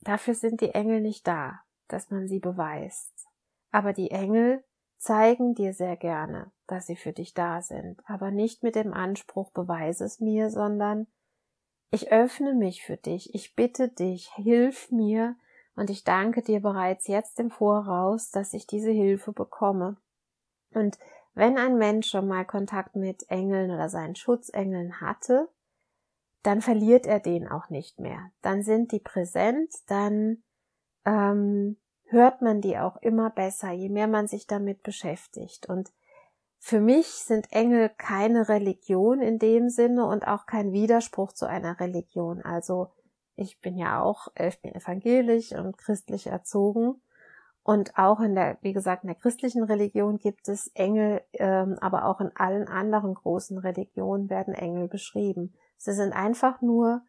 Dafür 0.00 0.34
sind 0.34 0.60
die 0.60 0.70
Engel 0.70 1.00
nicht 1.00 1.26
da, 1.26 1.60
dass 1.88 2.10
man 2.10 2.28
sie 2.28 2.38
beweist. 2.38 3.26
Aber 3.70 3.92
die 3.92 4.10
Engel 4.10 4.64
zeigen 4.96 5.54
dir 5.54 5.74
sehr 5.74 5.96
gerne, 5.96 6.50
dass 6.66 6.86
sie 6.86 6.96
für 6.96 7.12
dich 7.12 7.34
da 7.34 7.60
sind, 7.60 8.02
aber 8.06 8.30
nicht 8.30 8.62
mit 8.62 8.74
dem 8.74 8.94
Anspruch, 8.94 9.50
beweise 9.50 10.04
es 10.04 10.20
mir, 10.20 10.50
sondern 10.50 11.06
ich 11.90 12.10
öffne 12.10 12.54
mich 12.54 12.82
für 12.82 12.96
dich, 12.96 13.34
ich 13.34 13.54
bitte 13.54 13.88
dich, 13.88 14.32
hilf 14.34 14.90
mir, 14.90 15.36
und 15.76 15.90
ich 15.90 16.04
danke 16.04 16.40
dir 16.40 16.60
bereits 16.60 17.06
jetzt 17.06 17.38
im 17.38 17.50
Voraus, 17.50 18.30
dass 18.30 18.54
ich 18.54 18.66
diese 18.66 18.90
Hilfe 18.90 19.32
bekomme. 19.32 19.98
Und 20.72 20.98
wenn 21.36 21.58
ein 21.58 21.76
Mensch 21.76 22.08
schon 22.08 22.26
mal 22.26 22.46
Kontakt 22.46 22.96
mit 22.96 23.28
Engeln 23.28 23.70
oder 23.70 23.90
seinen 23.90 24.16
Schutzengeln 24.16 25.02
hatte, 25.02 25.50
dann 26.42 26.62
verliert 26.62 27.06
er 27.06 27.20
den 27.20 27.46
auch 27.46 27.68
nicht 27.68 28.00
mehr. 28.00 28.30
Dann 28.40 28.62
sind 28.62 28.90
die 28.90 29.00
präsent, 29.00 29.70
dann 29.86 30.42
ähm, 31.04 31.76
hört 32.04 32.40
man 32.40 32.62
die 32.62 32.78
auch 32.78 32.96
immer 33.02 33.28
besser, 33.28 33.70
je 33.70 33.90
mehr 33.90 34.06
man 34.08 34.28
sich 34.28 34.46
damit 34.46 34.82
beschäftigt. 34.82 35.68
Und 35.68 35.92
für 36.58 36.80
mich 36.80 37.06
sind 37.06 37.52
Engel 37.52 37.90
keine 37.90 38.48
Religion 38.48 39.20
in 39.20 39.38
dem 39.38 39.68
Sinne 39.68 40.06
und 40.06 40.26
auch 40.26 40.46
kein 40.46 40.72
Widerspruch 40.72 41.32
zu 41.32 41.46
einer 41.46 41.78
Religion. 41.80 42.40
Also 42.40 42.92
ich 43.34 43.60
bin 43.60 43.76
ja 43.76 44.00
auch, 44.00 44.28
äh, 44.36 44.48
ich 44.48 44.62
bin 44.62 44.74
evangelisch 44.74 45.52
und 45.52 45.76
christlich 45.76 46.28
erzogen 46.28 47.02
und 47.66 47.98
auch 47.98 48.20
in 48.20 48.36
der, 48.36 48.58
wie 48.60 48.72
gesagt, 48.72 49.02
in 49.02 49.08
der 49.08 49.16
christlichen 49.16 49.64
Religion 49.64 50.18
gibt 50.18 50.48
es 50.48 50.68
Engel, 50.74 51.22
ähm, 51.32 51.76
aber 51.80 52.04
auch 52.04 52.20
in 52.20 52.30
allen 52.36 52.68
anderen 52.68 53.14
großen 53.14 53.58
Religionen 53.58 54.30
werden 54.30 54.54
Engel 54.54 54.86
beschrieben. 54.86 55.52
Sie 55.76 55.92
sind 55.92 56.12
einfach 56.12 56.62
nur 56.62 57.02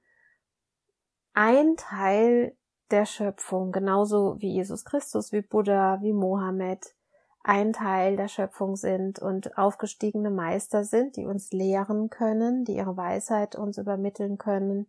ein 1.35 1.75
Teil 1.77 2.57
der 2.89 3.05
Schöpfung, 3.05 3.71
genauso 3.71 4.37
wie 4.39 4.51
Jesus 4.51 4.83
Christus, 4.83 5.31
wie 5.31 5.43
Buddha, 5.43 5.99
wie 6.01 6.13
Mohammed 6.13 6.95
ein 7.43 7.71
Teil 7.71 8.17
der 8.17 8.27
Schöpfung 8.27 8.75
sind 8.75 9.19
und 9.19 9.59
aufgestiegene 9.59 10.31
Meister 10.31 10.83
sind, 10.83 11.17
die 11.17 11.27
uns 11.27 11.51
lehren 11.51 12.09
können, 12.09 12.65
die 12.65 12.77
ihre 12.77 12.97
Weisheit 12.97 13.55
uns 13.55 13.77
übermitteln 13.77 14.39
können 14.39 14.87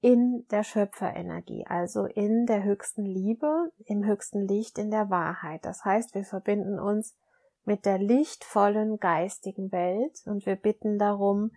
in 0.00 0.46
der 0.50 0.62
Schöpferenergie, 0.62 1.66
also 1.66 2.04
in 2.04 2.46
der 2.46 2.62
höchsten 2.62 3.04
Liebe, 3.04 3.72
im 3.84 4.04
höchsten 4.04 4.46
Licht, 4.46 4.78
in 4.78 4.90
der 4.90 5.10
Wahrheit. 5.10 5.64
Das 5.64 5.84
heißt, 5.84 6.14
wir 6.14 6.24
verbinden 6.24 6.78
uns 6.78 7.16
mit 7.64 7.84
der 7.84 7.98
lichtvollen 7.98 8.98
geistigen 8.98 9.72
Welt 9.72 10.22
und 10.24 10.46
wir 10.46 10.56
bitten 10.56 10.98
darum, 10.98 11.50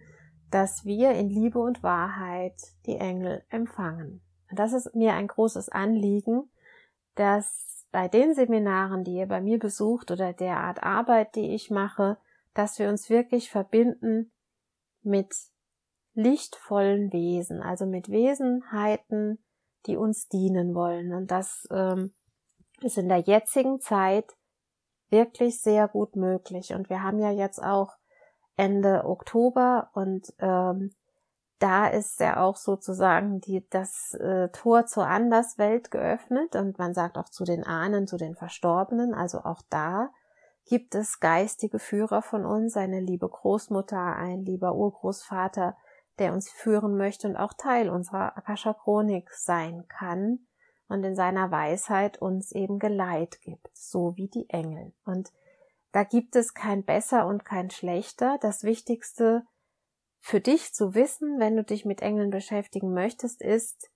dass 0.49 0.83
wir 0.83 1.11
in 1.11 1.29
Liebe 1.29 1.59
und 1.59 1.83
Wahrheit 1.83 2.55
die 2.85 2.97
Engel 2.97 3.43
empfangen. 3.49 4.21
Und 4.49 4.59
das 4.59 4.73
ist 4.73 4.93
mir 4.95 5.13
ein 5.13 5.27
großes 5.27 5.69
Anliegen, 5.69 6.49
dass 7.15 7.85
bei 7.91 8.07
den 8.07 8.33
Seminaren, 8.33 9.03
die 9.03 9.15
ihr 9.15 9.27
bei 9.27 9.41
mir 9.41 9.59
besucht 9.59 10.11
oder 10.11 10.33
der 10.33 10.57
Art 10.57 10.83
Arbeit, 10.83 11.35
die 11.35 11.53
ich 11.53 11.69
mache, 11.69 12.17
dass 12.53 12.79
wir 12.79 12.89
uns 12.89 13.09
wirklich 13.09 13.49
verbinden 13.49 14.31
mit 15.03 15.33
lichtvollen 16.13 17.11
Wesen, 17.13 17.61
also 17.61 17.85
mit 17.85 18.09
Wesenheiten, 18.09 19.43
die 19.85 19.97
uns 19.97 20.27
dienen 20.27 20.75
wollen. 20.75 21.13
Und 21.13 21.31
das 21.31 21.67
ähm, 21.71 22.13
ist 22.81 22.97
in 22.97 23.09
der 23.09 23.19
jetzigen 23.19 23.79
Zeit 23.79 24.25
wirklich 25.09 25.61
sehr 25.61 25.87
gut 25.87 26.15
möglich. 26.15 26.73
Und 26.73 26.89
wir 26.89 27.03
haben 27.03 27.19
ja 27.19 27.31
jetzt 27.31 27.61
auch 27.61 27.95
Ende 28.55 29.05
Oktober 29.05 29.89
und 29.93 30.33
ähm, 30.39 30.93
da 31.59 31.87
ist 31.87 32.19
ja 32.19 32.41
auch 32.41 32.55
sozusagen 32.55 33.39
die, 33.39 33.67
das 33.69 34.15
äh, 34.15 34.49
Tor 34.49 34.87
zur 34.87 35.07
Anderswelt 35.07 35.91
geöffnet 35.91 36.55
und 36.55 36.79
man 36.79 36.93
sagt 36.93 37.17
auch 37.17 37.29
zu 37.29 37.43
den 37.43 37.63
Ahnen, 37.63 38.07
zu 38.07 38.17
den 38.17 38.35
Verstorbenen. 38.35 39.13
Also 39.13 39.39
auch 39.39 39.61
da 39.69 40.09
gibt 40.65 40.95
es 40.95 41.19
geistige 41.19 41.77
Führer 41.77 42.23
von 42.23 42.45
uns, 42.45 42.77
eine 42.77 42.99
liebe 42.99 43.29
Großmutter, 43.29 44.15
ein 44.15 44.43
lieber 44.43 44.73
Urgroßvater, 44.73 45.77
der 46.19 46.33
uns 46.33 46.49
führen 46.49 46.97
möchte 46.97 47.27
und 47.27 47.35
auch 47.35 47.53
Teil 47.53 47.89
unserer 47.89 48.37
Akasha 48.37 48.73
Chronik 48.73 49.31
sein 49.31 49.85
kann 49.87 50.47
und 50.87 51.03
in 51.03 51.15
seiner 51.15 51.51
Weisheit 51.51 52.21
uns 52.21 52.51
eben 52.51 52.79
Geleit 52.79 53.39
gibt, 53.41 53.69
so 53.73 54.15
wie 54.17 54.27
die 54.27 54.49
Engel. 54.49 54.93
Und 55.05 55.31
da 55.91 56.03
gibt 56.03 56.35
es 56.35 56.53
kein 56.53 56.83
besser 56.83 57.25
und 57.27 57.45
kein 57.45 57.69
schlechter. 57.69 58.37
Das 58.41 58.63
Wichtigste 58.63 59.43
für 60.19 60.39
dich 60.39 60.73
zu 60.73 60.93
wissen, 60.93 61.39
wenn 61.39 61.55
du 61.55 61.63
dich 61.63 61.85
mit 61.85 62.01
Engeln 62.01 62.29
beschäftigen 62.29 62.93
möchtest, 62.93 63.41
ist, 63.41 63.89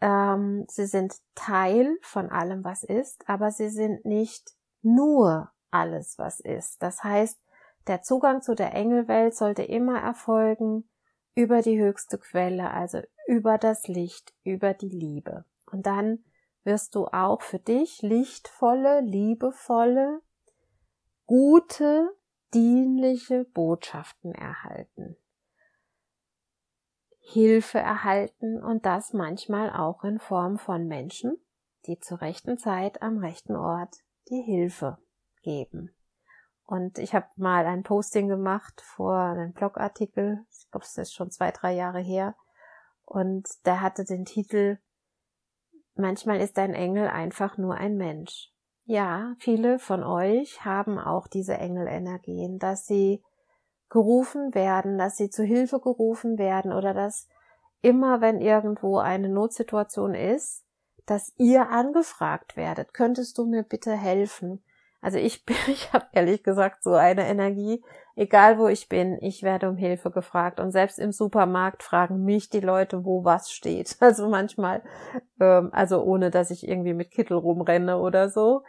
ähm, 0.00 0.66
sie 0.68 0.86
sind 0.86 1.14
Teil 1.34 1.96
von 2.02 2.28
allem, 2.28 2.64
was 2.64 2.82
ist, 2.82 3.28
aber 3.28 3.50
sie 3.50 3.70
sind 3.70 4.04
nicht 4.04 4.52
nur 4.82 5.50
alles, 5.70 6.18
was 6.18 6.40
ist. 6.40 6.82
Das 6.82 7.02
heißt, 7.02 7.40
der 7.86 8.02
Zugang 8.02 8.42
zu 8.42 8.54
der 8.54 8.74
Engelwelt 8.74 9.34
sollte 9.34 9.62
immer 9.62 10.00
erfolgen 10.00 10.88
über 11.36 11.60
die 11.60 11.78
höchste 11.78 12.18
Quelle, 12.18 12.70
also 12.72 13.02
über 13.28 13.58
das 13.58 13.86
Licht, 13.86 14.34
über 14.42 14.74
die 14.74 14.88
Liebe. 14.88 15.44
Und 15.70 15.86
dann 15.86 16.24
wirst 16.64 16.94
du 16.94 17.06
auch 17.06 17.42
für 17.42 17.58
dich 17.58 18.02
lichtvolle, 18.02 19.02
liebevolle, 19.02 20.22
gute, 21.26 22.10
dienliche 22.54 23.44
Botschaften 23.44 24.34
erhalten. 24.34 25.16
Hilfe 27.20 27.78
erhalten 27.78 28.62
und 28.62 28.86
das 28.86 29.12
manchmal 29.12 29.70
auch 29.70 30.04
in 30.04 30.18
Form 30.18 30.58
von 30.58 30.86
Menschen, 30.86 31.36
die 31.86 31.98
zur 31.98 32.20
rechten 32.20 32.56
Zeit 32.56 33.02
am 33.02 33.18
rechten 33.18 33.56
Ort 33.56 33.96
die 34.30 34.42
Hilfe 34.42 34.98
geben. 35.42 35.95
Und 36.66 36.98
ich 36.98 37.14
habe 37.14 37.26
mal 37.36 37.64
ein 37.64 37.84
Posting 37.84 38.28
gemacht 38.28 38.80
vor 38.80 39.16
einem 39.16 39.52
Blogartikel, 39.52 40.44
ich 40.50 40.70
glaube, 40.70 40.84
es 40.84 40.98
ist 40.98 41.14
schon 41.14 41.30
zwei, 41.30 41.52
drei 41.52 41.72
Jahre 41.72 42.00
her, 42.00 42.34
und 43.04 43.48
der 43.64 43.80
hatte 43.80 44.04
den 44.04 44.24
Titel 44.24 44.78
Manchmal 45.94 46.40
ist 46.40 46.58
ein 46.58 46.74
Engel 46.74 47.08
einfach 47.08 47.56
nur 47.56 47.76
ein 47.76 47.96
Mensch. 47.96 48.52
ja, 48.84 49.34
viele 49.38 49.78
von 49.78 50.04
euch 50.04 50.64
haben 50.64 50.98
auch 50.98 51.26
diese 51.26 51.54
Engelenergien, 51.54 52.58
dass 52.58 52.86
sie 52.86 53.22
gerufen 53.88 54.54
werden, 54.54 54.98
dass 54.98 55.16
sie 55.16 55.30
zu 55.30 55.42
Hilfe 55.42 55.80
gerufen 55.80 56.38
werden 56.38 56.72
oder 56.72 56.92
dass 56.92 57.28
immer, 57.80 58.20
wenn 58.20 58.40
irgendwo 58.40 58.98
eine 58.98 59.28
Notsituation 59.28 60.14
ist, 60.14 60.64
dass 61.06 61.32
ihr 61.36 61.68
angefragt 61.70 62.56
werdet. 62.56 62.92
Könntest 62.92 63.38
du 63.38 63.46
mir 63.46 63.62
bitte 63.62 63.92
helfen? 63.92 64.62
Also 65.06 65.18
ich 65.18 65.44
bin, 65.46 65.54
ich 65.68 65.92
habe 65.92 66.06
ehrlich 66.10 66.42
gesagt 66.42 66.82
so 66.82 66.94
eine 66.94 67.28
Energie, 67.28 67.80
egal 68.16 68.58
wo 68.58 68.66
ich 68.66 68.88
bin, 68.88 69.18
ich 69.22 69.44
werde 69.44 69.68
um 69.68 69.76
Hilfe 69.76 70.10
gefragt 70.10 70.58
und 70.58 70.72
selbst 70.72 70.98
im 70.98 71.12
Supermarkt 71.12 71.84
fragen 71.84 72.24
mich 72.24 72.50
die 72.50 72.58
Leute, 72.58 73.04
wo 73.04 73.24
was 73.24 73.52
steht. 73.52 73.96
Also 74.00 74.28
manchmal, 74.28 74.82
ähm, 75.40 75.70
also 75.72 76.02
ohne 76.02 76.32
dass 76.32 76.50
ich 76.50 76.66
irgendwie 76.66 76.92
mit 76.92 77.12
Kittel 77.12 77.36
rumrenne 77.36 77.98
oder 77.98 78.28
so. 78.28 78.64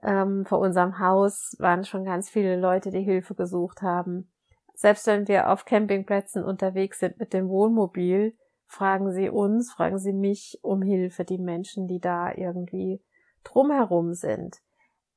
Ähm, 0.00 0.46
vor 0.46 0.60
unserem 0.60 1.00
Haus 1.00 1.56
waren 1.58 1.84
schon 1.84 2.04
ganz 2.04 2.30
viele 2.30 2.54
Leute, 2.54 2.90
die 2.90 3.02
Hilfe 3.02 3.34
gesucht 3.34 3.82
haben. 3.82 4.30
Selbst 4.74 5.08
wenn 5.08 5.26
wir 5.26 5.50
auf 5.50 5.64
Campingplätzen 5.64 6.44
unterwegs 6.44 7.00
sind 7.00 7.18
mit 7.18 7.32
dem 7.32 7.48
Wohnmobil, 7.48 8.36
fragen 8.66 9.10
sie 9.10 9.28
uns, 9.28 9.72
fragen 9.72 9.98
sie 9.98 10.12
mich 10.12 10.60
um 10.62 10.82
Hilfe, 10.82 11.24
die 11.24 11.38
Menschen, 11.38 11.88
die 11.88 11.98
da 11.98 12.32
irgendwie 12.32 13.02
drumherum 13.42 14.14
sind. 14.14 14.60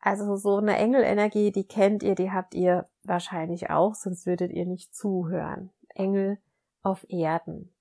Also 0.05 0.35
so 0.35 0.57
eine 0.57 0.75
Engelenergie, 0.75 1.53
die 1.53 1.65
kennt 1.65 2.03
ihr, 2.03 2.13
die 2.13 2.29
habt 2.29 2.55
ihr 2.55 2.89
wahrscheinlich 3.03 3.69
auch, 3.69 3.95
sonst 3.95 4.25
würdet 4.25 4.51
ihr 4.51 4.65
nicht 4.65 4.93
zuhören. 4.93 5.71
Engel 5.95 6.39
auf 6.81 7.05
Erden. 7.07 7.73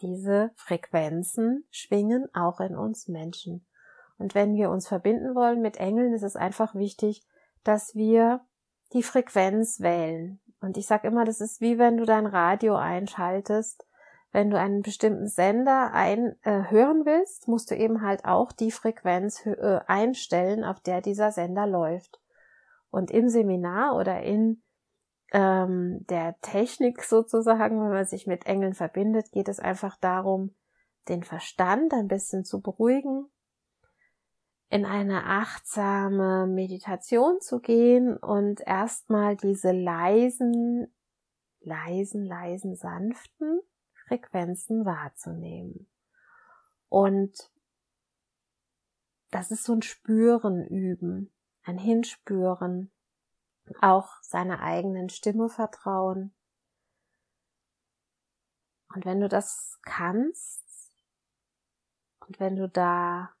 Diese 0.00 0.50
Frequenzen 0.56 1.64
schwingen 1.70 2.26
auch 2.34 2.58
in 2.58 2.74
uns 2.74 3.06
Menschen. 3.06 3.64
Und 4.18 4.34
wenn 4.34 4.56
wir 4.56 4.70
uns 4.70 4.88
verbinden 4.88 5.36
wollen 5.36 5.62
mit 5.62 5.76
Engeln, 5.76 6.14
ist 6.14 6.24
es 6.24 6.34
einfach 6.34 6.74
wichtig, 6.74 7.22
dass 7.62 7.94
wir 7.94 8.40
die 8.92 9.04
Frequenz 9.04 9.78
wählen. 9.78 10.40
Und 10.60 10.76
ich 10.76 10.88
sage 10.88 11.06
immer, 11.06 11.24
das 11.24 11.40
ist 11.40 11.60
wie 11.60 11.78
wenn 11.78 11.96
du 11.96 12.06
dein 12.06 12.26
Radio 12.26 12.74
einschaltest 12.74 13.86
wenn 14.32 14.50
du 14.50 14.58
einen 14.58 14.82
bestimmten 14.82 15.26
Sender 15.26 15.92
ein, 15.92 16.36
äh, 16.42 16.70
hören 16.70 17.04
willst, 17.04 17.48
musst 17.48 17.70
du 17.70 17.76
eben 17.76 18.02
halt 18.02 18.24
auch 18.24 18.52
die 18.52 18.70
Frequenz 18.70 19.44
äh, 19.44 19.80
einstellen, 19.86 20.64
auf 20.64 20.80
der 20.80 21.00
dieser 21.00 21.32
Sender 21.32 21.66
läuft. 21.66 22.20
Und 22.90 23.10
im 23.10 23.28
Seminar 23.28 23.96
oder 23.96 24.22
in 24.22 24.62
ähm, 25.32 26.04
der 26.08 26.36
Technik 26.42 27.02
sozusagen, 27.02 27.82
wenn 27.82 27.92
man 27.92 28.04
sich 28.04 28.26
mit 28.26 28.46
Engeln 28.46 28.74
verbindet, 28.74 29.32
geht 29.32 29.48
es 29.48 29.58
einfach 29.58 29.96
darum, 29.96 30.54
den 31.08 31.24
Verstand 31.24 31.92
ein 31.92 32.08
bisschen 32.08 32.44
zu 32.44 32.60
beruhigen, 32.60 33.26
in 34.68 34.84
eine 34.84 35.24
achtsame 35.24 36.46
Meditation 36.46 37.40
zu 37.40 37.58
gehen 37.58 38.16
und 38.16 38.60
erstmal 38.64 39.36
diese 39.36 39.72
leisen, 39.72 40.94
leisen, 41.60 42.24
leisen, 42.24 42.76
sanften 42.76 43.60
Frequenzen 44.10 44.84
wahrzunehmen. 44.84 45.88
Und 46.88 47.52
das 49.30 49.52
ist 49.52 49.62
so 49.62 49.72
ein 49.72 49.82
Spüren 49.82 50.66
üben, 50.66 51.32
ein 51.62 51.78
Hinspüren, 51.78 52.90
auch 53.80 54.20
seiner 54.22 54.62
eigenen 54.62 55.10
Stimme 55.10 55.48
vertrauen. 55.48 56.34
Und 58.92 59.04
wenn 59.04 59.20
du 59.20 59.28
das 59.28 59.78
kannst 59.82 60.90
und 62.18 62.40
wenn 62.40 62.56
du 62.56 62.68
da 62.68 63.32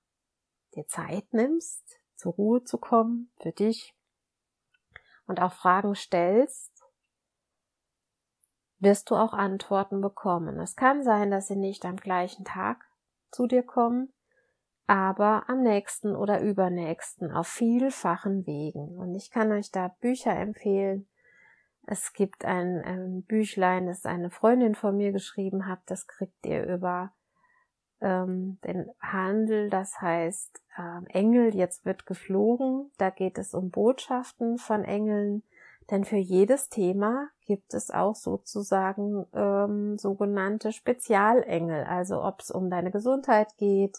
dir 0.76 0.86
Zeit 0.86 1.32
nimmst, 1.32 1.98
zur 2.14 2.34
Ruhe 2.34 2.62
zu 2.62 2.78
kommen 2.78 3.32
für 3.42 3.50
dich 3.50 3.96
und 5.26 5.40
auch 5.40 5.52
Fragen 5.52 5.96
stellst, 5.96 6.79
wirst 8.80 9.10
du 9.10 9.16
auch 9.16 9.32
Antworten 9.32 10.00
bekommen. 10.00 10.58
Es 10.58 10.74
kann 10.74 11.02
sein, 11.04 11.30
dass 11.30 11.48
sie 11.48 11.56
nicht 11.56 11.84
am 11.84 11.96
gleichen 11.96 12.44
Tag 12.44 12.84
zu 13.30 13.46
dir 13.46 13.62
kommen, 13.62 14.12
aber 14.86 15.44
am 15.48 15.62
nächsten 15.62 16.16
oder 16.16 16.40
übernächsten 16.40 17.30
auf 17.30 17.46
vielfachen 17.46 18.46
Wegen. 18.46 18.98
Und 18.98 19.14
ich 19.14 19.30
kann 19.30 19.52
euch 19.52 19.70
da 19.70 19.88
Bücher 20.00 20.34
empfehlen. 20.34 21.06
Es 21.86 22.12
gibt 22.12 22.44
ein, 22.44 22.82
ein 22.84 23.22
Büchlein, 23.22 23.86
das 23.86 24.04
eine 24.04 24.30
Freundin 24.30 24.74
von 24.74 24.96
mir 24.96 25.12
geschrieben 25.12 25.66
hat, 25.66 25.80
das 25.86 26.06
kriegt 26.06 26.44
ihr 26.46 26.66
über 26.66 27.12
ähm, 28.00 28.58
den 28.64 28.90
Handel, 29.00 29.70
das 29.70 30.00
heißt 30.00 30.60
ähm, 30.78 31.06
Engel, 31.08 31.54
jetzt 31.54 31.84
wird 31.84 32.06
geflogen. 32.06 32.90
Da 32.98 33.10
geht 33.10 33.38
es 33.38 33.54
um 33.54 33.70
Botschaften 33.70 34.58
von 34.58 34.84
Engeln, 34.84 35.42
denn 35.90 36.04
für 36.04 36.16
jedes 36.16 36.68
Thema 36.68 37.28
gibt 37.46 37.74
es 37.74 37.90
auch 37.90 38.14
sozusagen 38.14 39.26
ähm, 39.34 39.98
sogenannte 39.98 40.72
Spezialengel. 40.72 41.84
Also 41.84 42.22
ob 42.22 42.40
es 42.40 42.50
um 42.50 42.70
deine 42.70 42.90
Gesundheit 42.90 43.56
geht, 43.56 43.98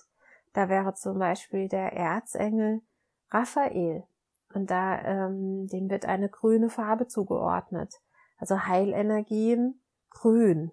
da 0.53 0.69
wäre 0.69 0.93
zum 0.93 1.19
Beispiel 1.19 1.67
der 1.67 1.93
Erzengel 1.93 2.81
Raphael. 3.29 4.03
Und 4.53 4.69
da 4.69 5.01
ähm, 5.01 5.67
dem 5.67 5.89
wird 5.89 6.05
eine 6.05 6.29
grüne 6.29 6.69
Farbe 6.69 7.07
zugeordnet. 7.07 8.01
Also 8.37 8.65
Heilenergien 8.65 9.81
grün. 10.09 10.71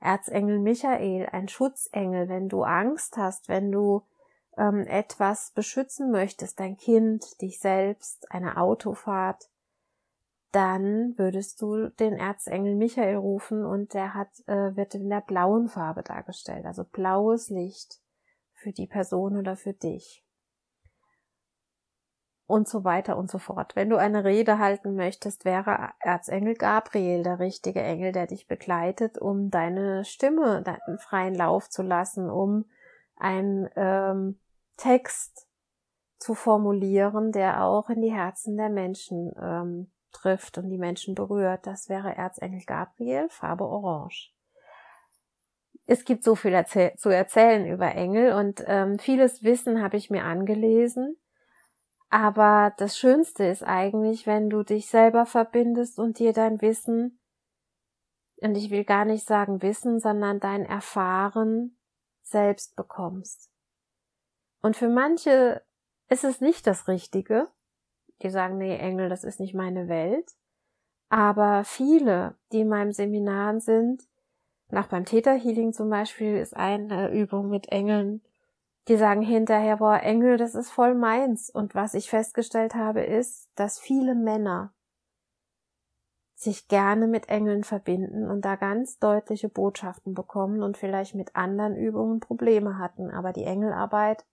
Erzengel 0.00 0.58
Michael, 0.58 1.28
ein 1.30 1.48
Schutzengel, 1.48 2.28
wenn 2.28 2.48
du 2.48 2.62
Angst 2.62 3.16
hast, 3.16 3.48
wenn 3.48 3.70
du 3.70 4.02
ähm, 4.56 4.86
etwas 4.86 5.50
beschützen 5.50 6.10
möchtest, 6.10 6.58
dein 6.58 6.76
Kind, 6.76 7.40
dich 7.40 7.60
selbst, 7.60 8.30
eine 8.30 8.56
Autofahrt, 8.56 9.48
dann 10.52 11.16
würdest 11.16 11.62
du 11.62 11.88
den 11.90 12.14
Erzengel 12.14 12.74
Michael 12.74 13.16
rufen 13.16 13.64
und 13.64 13.94
der 13.94 14.14
hat, 14.14 14.28
äh, 14.46 14.76
wird 14.76 14.94
in 14.94 15.08
der 15.08 15.20
blauen 15.20 15.68
Farbe 15.68 16.02
dargestellt, 16.02 16.66
also 16.66 16.84
blaues 16.84 17.50
Licht 17.50 18.00
für 18.54 18.72
die 18.72 18.86
Person 18.86 19.36
oder 19.36 19.56
für 19.56 19.72
dich. 19.72 20.24
Und 22.46 22.68
so 22.68 22.82
weiter 22.82 23.16
und 23.16 23.30
so 23.30 23.38
fort. 23.38 23.76
Wenn 23.76 23.90
du 23.90 23.96
eine 23.96 24.24
Rede 24.24 24.58
halten 24.58 24.96
möchtest, 24.96 25.44
wäre 25.44 25.90
Erzengel 26.00 26.54
Gabriel 26.54 27.22
der 27.22 27.38
richtige 27.38 27.80
Engel, 27.80 28.10
der 28.10 28.26
dich 28.26 28.48
begleitet, 28.48 29.18
um 29.18 29.50
deine 29.50 30.04
Stimme 30.04 30.62
deinen 30.62 30.98
freien 30.98 31.36
Lauf 31.36 31.70
zu 31.70 31.82
lassen, 31.82 32.28
um 32.28 32.64
einen 33.14 33.68
ähm, 33.76 34.40
Text 34.76 35.46
zu 36.18 36.34
formulieren, 36.34 37.30
der 37.30 37.62
auch 37.62 37.88
in 37.88 38.02
die 38.02 38.12
Herzen 38.12 38.56
der 38.56 38.68
Menschen 38.68 39.32
ähm, 39.40 39.92
trifft 40.12 40.58
und 40.58 40.68
die 40.68 40.78
Menschen 40.78 41.14
berührt. 41.14 41.66
Das 41.66 41.88
wäre 41.88 42.16
Erzengel 42.16 42.62
Gabriel, 42.66 43.28
Farbe 43.28 43.64
Orange. 43.64 44.32
Es 45.86 46.04
gibt 46.04 46.22
so 46.22 46.34
viel 46.36 46.52
erzähl 46.52 46.94
zu 46.96 47.08
erzählen 47.08 47.66
über 47.66 47.94
Engel 47.94 48.32
und 48.32 48.62
ähm, 48.66 48.98
vieles 48.98 49.42
Wissen 49.42 49.82
habe 49.82 49.96
ich 49.96 50.10
mir 50.10 50.24
angelesen. 50.24 51.16
Aber 52.10 52.74
das 52.76 52.98
Schönste 52.98 53.44
ist 53.44 53.62
eigentlich, 53.62 54.26
wenn 54.26 54.50
du 54.50 54.62
dich 54.62 54.88
selber 54.88 55.26
verbindest 55.26 55.98
und 55.98 56.18
dir 56.18 56.32
dein 56.32 56.60
Wissen, 56.60 57.20
und 58.40 58.54
ich 58.56 58.70
will 58.70 58.84
gar 58.84 59.04
nicht 59.04 59.26
sagen 59.26 59.62
Wissen, 59.62 60.00
sondern 60.00 60.40
dein 60.40 60.64
Erfahren 60.64 61.76
selbst 62.22 62.74
bekommst. 62.74 63.50
Und 64.62 64.76
für 64.76 64.88
manche 64.88 65.62
ist 66.08 66.24
es 66.24 66.40
nicht 66.40 66.66
das 66.66 66.88
Richtige, 66.88 67.48
die 68.22 68.30
sagen, 68.30 68.58
nee, 68.58 68.76
Engel, 68.76 69.08
das 69.08 69.24
ist 69.24 69.40
nicht 69.40 69.54
meine 69.54 69.88
Welt. 69.88 70.34
Aber 71.08 71.64
viele, 71.64 72.36
die 72.52 72.60
in 72.60 72.68
meinem 72.68 72.92
Seminar 72.92 73.60
sind, 73.60 74.08
nach 74.70 74.86
beim 74.86 75.04
Theta 75.04 75.32
Healing 75.32 75.72
zum 75.72 75.90
Beispiel 75.90 76.36
ist 76.36 76.56
eine 76.56 77.10
Übung 77.10 77.48
mit 77.48 77.68
Engeln, 77.72 78.22
die 78.88 78.96
sagen 78.96 79.22
hinterher, 79.22 79.78
boah, 79.78 80.00
Engel, 80.02 80.36
das 80.36 80.54
ist 80.54 80.70
voll 80.70 80.94
meins. 80.94 81.50
Und 81.50 81.74
was 81.74 81.94
ich 81.94 82.08
festgestellt 82.08 82.74
habe, 82.74 83.02
ist, 83.02 83.48
dass 83.56 83.78
viele 83.78 84.14
Männer 84.14 84.72
sich 86.34 86.68
gerne 86.68 87.06
mit 87.06 87.28
Engeln 87.28 87.64
verbinden 87.64 88.28
und 88.30 88.44
da 88.44 88.56
ganz 88.56 88.98
deutliche 88.98 89.50
Botschaften 89.50 90.14
bekommen 90.14 90.62
und 90.62 90.78
vielleicht 90.78 91.14
mit 91.14 91.36
anderen 91.36 91.76
Übungen 91.76 92.20
Probleme 92.20 92.78
hatten. 92.78 93.10
Aber 93.10 93.32
die 93.32 93.44
Engelarbeit 93.44 94.24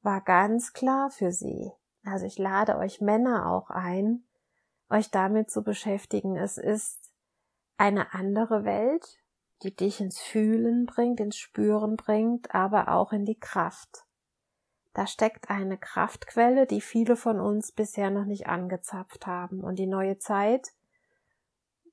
war 0.00 0.22
ganz 0.22 0.72
klar 0.72 1.10
für 1.10 1.32
sie. 1.32 1.70
Also 2.04 2.26
ich 2.26 2.38
lade 2.38 2.76
euch 2.76 3.00
Männer 3.00 3.50
auch 3.50 3.70
ein, 3.70 4.24
euch 4.90 5.10
damit 5.10 5.50
zu 5.50 5.62
beschäftigen. 5.62 6.36
Es 6.36 6.58
ist 6.58 7.12
eine 7.78 8.12
andere 8.12 8.64
Welt, 8.64 9.18
die 9.62 9.74
dich 9.74 10.00
ins 10.00 10.20
Fühlen 10.20 10.84
bringt, 10.84 11.20
ins 11.20 11.38
Spüren 11.38 11.96
bringt, 11.96 12.54
aber 12.54 12.88
auch 12.88 13.12
in 13.12 13.24
die 13.24 13.38
Kraft. 13.38 14.04
Da 14.92 15.06
steckt 15.06 15.50
eine 15.50 15.78
Kraftquelle, 15.78 16.66
die 16.66 16.80
viele 16.80 17.16
von 17.16 17.40
uns 17.40 17.72
bisher 17.72 18.10
noch 18.10 18.26
nicht 18.26 18.46
angezapft 18.46 19.26
haben. 19.26 19.64
Und 19.64 19.78
die 19.78 19.86
neue 19.86 20.18
Zeit 20.18 20.72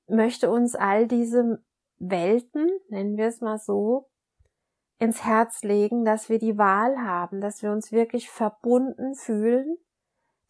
möchte 0.06 0.50
uns 0.50 0.76
all 0.76 1.08
diese 1.08 1.64
Welten, 1.98 2.68
nennen 2.88 3.16
wir 3.16 3.26
es 3.26 3.40
mal 3.40 3.58
so, 3.58 4.08
ins 4.98 5.24
Herz 5.24 5.62
legen, 5.62 6.04
dass 6.04 6.28
wir 6.28 6.38
die 6.38 6.58
Wahl 6.58 6.98
haben, 6.98 7.40
dass 7.40 7.62
wir 7.62 7.72
uns 7.72 7.90
wirklich 7.90 8.30
verbunden 8.30 9.14
fühlen 9.14 9.78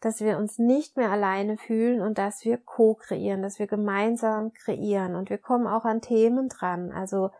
dass 0.03 0.19
wir 0.19 0.37
uns 0.37 0.59
nicht 0.59 0.97
mehr 0.97 1.11
alleine 1.11 1.57
fühlen 1.57 2.01
und 2.01 2.17
dass 2.17 2.43
wir 2.43 2.57
co-kreieren, 2.57 3.41
dass 3.41 3.57
wir 3.57 3.67
gemeinsam 3.67 4.51
kreieren 4.51 5.15
und 5.15 5.29
wir 5.29 5.37
kommen 5.37 5.65
auch 5.65 5.85
an 5.85 6.01
Themen 6.01 6.49
dran. 6.49 6.91
Also 6.91 7.31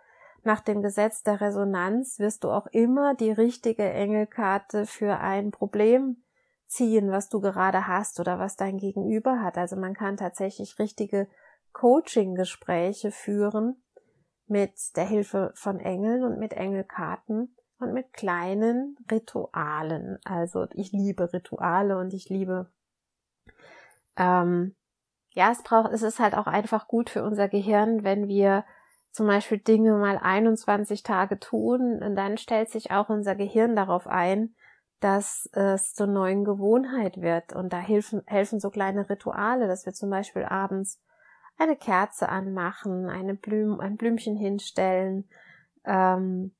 nach 0.43 0.61
dem 0.61 0.81
Gesetz 0.81 1.23
der 1.23 1.41
Resonanz 1.41 2.19
wirst 2.19 2.45
du 2.45 2.51
auch 2.51 2.67
immer 2.67 3.15
die 3.15 3.31
richtige 3.31 3.83
Engelkarte 3.83 4.85
für 4.85 5.19
ein 5.19 5.51
Problem 5.51 6.23
ziehen, 6.65 7.11
was 7.11 7.27
du 7.27 7.41
gerade 7.41 7.87
hast 7.87 8.21
oder 8.21 8.39
was 8.39 8.55
dein 8.55 8.77
Gegenüber 8.77 9.41
hat. 9.41 9.57
Also 9.57 9.75
man 9.75 9.93
kann 9.93 10.15
tatsächlich 10.15 10.79
richtige 10.79 11.27
Coaching-Gespräche 11.73 13.11
führen 13.11 13.83
mit 14.47 14.73
der 14.95 15.05
Hilfe 15.05 15.51
von 15.55 15.79
Engeln 15.79 16.23
und 16.23 16.39
mit 16.39 16.53
Engelkarten 16.53 17.57
und 17.83 17.93
mit 17.93 18.13
kleinen 18.13 18.97
Ritualen. 19.11 20.17
Also 20.25 20.67
ich 20.73 20.91
liebe 20.91 21.31
Rituale 21.33 21.97
und 21.97 22.13
ich 22.13 22.29
liebe, 22.29 22.71
ähm, 24.17 24.75
ja, 25.31 25.51
es 25.51 25.63
braucht, 25.63 25.91
es 25.91 26.01
ist 26.01 26.19
halt 26.19 26.35
auch 26.35 26.47
einfach 26.47 26.87
gut 26.87 27.09
für 27.09 27.23
unser 27.23 27.47
Gehirn, 27.47 28.03
wenn 28.03 28.27
wir 28.27 28.65
zum 29.11 29.27
Beispiel 29.27 29.59
Dinge 29.59 29.93
mal 29.93 30.17
21 30.17 31.03
Tage 31.03 31.39
tun 31.39 32.01
und 32.01 32.15
dann 32.15 32.37
stellt 32.37 32.69
sich 32.69 32.91
auch 32.91 33.09
unser 33.09 33.35
Gehirn 33.35 33.75
darauf 33.75 34.07
ein, 34.07 34.55
dass 34.99 35.49
es 35.53 35.93
zur 35.93 36.07
neuen 36.07 36.45
Gewohnheit 36.45 37.21
wird. 37.21 37.53
Und 37.53 37.73
da 37.73 37.79
helfen, 37.79 38.23
helfen 38.25 38.59
so 38.59 38.69
kleine 38.69 39.09
Rituale, 39.09 39.67
dass 39.67 39.85
wir 39.85 39.93
zum 39.93 40.09
Beispiel 40.09 40.45
abends 40.45 41.01
eine 41.57 41.75
Kerze 41.75 42.29
anmachen, 42.29 43.09
eine 43.09 43.35
Blüm, 43.35 43.79
ein 43.79 43.97
Blümchen 43.97 44.35
hinstellen, 44.35 45.29
ähm, 45.85 46.55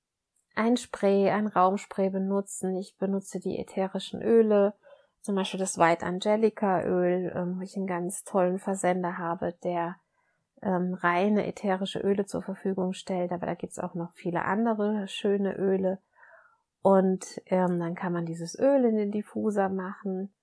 ein 0.55 0.77
Spray, 0.77 1.29
ein 1.29 1.47
Raumspray 1.47 2.09
benutzen. 2.09 2.75
Ich 2.75 2.97
benutze 2.97 3.39
die 3.39 3.57
ätherischen 3.57 4.21
Öle, 4.21 4.73
zum 5.21 5.35
Beispiel 5.35 5.59
das 5.59 5.77
White 5.77 6.05
Angelica 6.05 6.83
Öl, 6.83 7.31
ähm, 7.35 7.57
wo 7.57 7.61
ich 7.61 7.75
einen 7.75 7.87
ganz 7.87 8.23
tollen 8.23 8.59
Versender 8.59 9.17
habe, 9.17 9.53
der 9.63 9.95
ähm, 10.61 10.93
reine 10.93 11.45
ätherische 11.45 11.99
Öle 11.99 12.25
zur 12.25 12.41
Verfügung 12.41 12.93
stellt. 12.93 13.31
Aber 13.31 13.45
da 13.45 13.53
gibt's 13.53 13.79
auch 13.79 13.95
noch 13.95 14.11
viele 14.13 14.45
andere 14.45 15.07
schöne 15.07 15.55
Öle. 15.55 15.99
Und 16.81 17.41
ähm, 17.45 17.79
dann 17.79 17.95
kann 17.95 18.13
man 18.13 18.25
dieses 18.25 18.59
Öl 18.59 18.83
in 18.85 18.97
den 18.97 19.11
Diffuser 19.11 19.69
machen. 19.69 20.33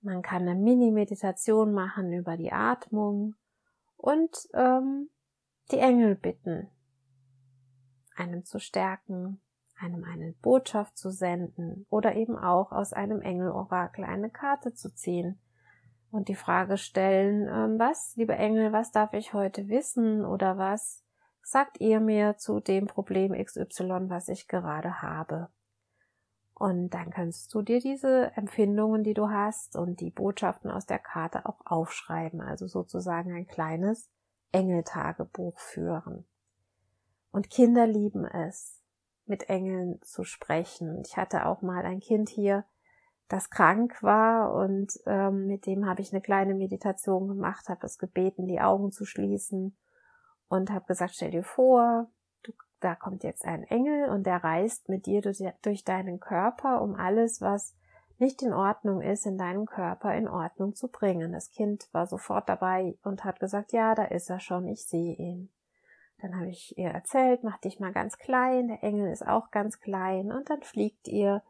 Man 0.00 0.22
kann 0.22 0.42
eine 0.42 0.54
Mini-Meditation 0.54 1.72
machen 1.72 2.12
über 2.12 2.36
die 2.36 2.52
Atmung 2.52 3.34
und 3.96 4.48
ähm, 4.54 5.10
die 5.70 5.78
Engel 5.78 6.16
bitten, 6.16 6.68
einem 8.16 8.44
zu 8.44 8.58
stärken, 8.58 9.40
einem 9.78 10.04
eine 10.04 10.32
Botschaft 10.42 10.96
zu 10.96 11.10
senden 11.10 11.86
oder 11.90 12.14
eben 12.14 12.38
auch 12.38 12.72
aus 12.72 12.92
einem 12.92 13.20
Engelorakel 13.20 14.04
eine 14.04 14.30
Karte 14.30 14.74
zu 14.74 14.94
ziehen 14.94 15.40
und 16.12 16.28
die 16.28 16.34
Frage 16.34 16.76
stellen, 16.76 17.48
ähm, 17.48 17.78
was, 17.78 18.14
liebe 18.16 18.34
Engel, 18.34 18.72
was 18.72 18.92
darf 18.92 19.14
ich 19.14 19.32
heute 19.32 19.68
wissen 19.68 20.24
oder 20.24 20.58
was 20.58 21.02
sagt 21.42 21.80
ihr 21.80 22.00
mir 22.00 22.36
zu 22.36 22.60
dem 22.60 22.86
Problem 22.86 23.32
XY, 23.32 24.08
was 24.08 24.28
ich 24.28 24.46
gerade 24.46 25.02
habe? 25.02 25.48
Und 26.54 26.90
dann 26.90 27.10
kannst 27.10 27.52
du 27.54 27.62
dir 27.62 27.80
diese 27.80 28.30
Empfindungen, 28.36 29.02
die 29.02 29.14
du 29.14 29.30
hast 29.30 29.74
und 29.74 30.00
die 30.00 30.10
Botschaften 30.10 30.70
aus 30.70 30.86
der 30.86 31.00
Karte 31.00 31.46
auch 31.46 31.58
aufschreiben, 31.64 32.40
also 32.40 32.68
sozusagen 32.68 33.32
ein 33.32 33.46
kleines 33.46 34.08
Engeltagebuch 34.52 35.58
führen. 35.58 36.24
Und 37.32 37.50
Kinder 37.50 37.86
lieben 37.86 38.24
es, 38.24 38.80
mit 39.24 39.48
Engeln 39.48 40.00
zu 40.02 40.22
sprechen. 40.22 41.02
Ich 41.04 41.16
hatte 41.16 41.46
auch 41.46 41.62
mal 41.62 41.84
ein 41.84 42.00
Kind 42.00 42.28
hier, 42.28 42.64
das 43.28 43.48
krank 43.48 44.02
war 44.02 44.52
und 44.54 44.92
ähm, 45.06 45.46
mit 45.46 45.64
dem 45.64 45.86
habe 45.86 46.02
ich 46.02 46.12
eine 46.12 46.20
kleine 46.20 46.54
Meditation 46.54 47.28
gemacht, 47.28 47.70
habe 47.70 47.86
es 47.86 47.98
gebeten, 47.98 48.46
die 48.46 48.60
Augen 48.60 48.92
zu 48.92 49.06
schließen 49.06 49.74
und 50.48 50.70
habe 50.70 50.84
gesagt, 50.84 51.14
stell 51.14 51.30
dir 51.30 51.42
vor, 51.42 52.10
du, 52.42 52.52
da 52.80 52.94
kommt 52.94 53.24
jetzt 53.24 53.46
ein 53.46 53.62
Engel 53.62 54.10
und 54.10 54.26
der 54.26 54.44
reist 54.44 54.90
mit 54.90 55.06
dir 55.06 55.22
durch, 55.22 55.42
durch 55.62 55.82
deinen 55.82 56.20
Körper, 56.20 56.82
um 56.82 56.94
alles, 56.94 57.40
was 57.40 57.74
nicht 58.18 58.42
in 58.42 58.52
Ordnung 58.52 59.00
ist, 59.00 59.24
in 59.24 59.38
deinem 59.38 59.64
Körper 59.64 60.14
in 60.14 60.28
Ordnung 60.28 60.74
zu 60.74 60.88
bringen. 60.88 61.32
Das 61.32 61.50
Kind 61.50 61.88
war 61.92 62.06
sofort 62.06 62.50
dabei 62.50 62.98
und 63.02 63.24
hat 63.24 63.40
gesagt, 63.40 63.72
ja, 63.72 63.94
da 63.94 64.04
ist 64.04 64.28
er 64.28 64.40
schon, 64.40 64.68
ich 64.68 64.86
sehe 64.86 65.14
ihn. 65.14 65.50
Dann 66.22 66.36
habe 66.36 66.50
ich 66.50 66.78
ihr 66.78 66.90
erzählt, 66.90 67.42
mach 67.42 67.58
dich 67.58 67.80
mal 67.80 67.92
ganz 67.92 68.16
klein, 68.16 68.68
der 68.68 68.84
Engel 68.84 69.10
ist 69.10 69.26
auch 69.26 69.50
ganz 69.50 69.80
klein. 69.80 70.30
Und 70.30 70.48
dann 70.50 70.62
fliegt 70.62 71.08
ihr 71.08 71.42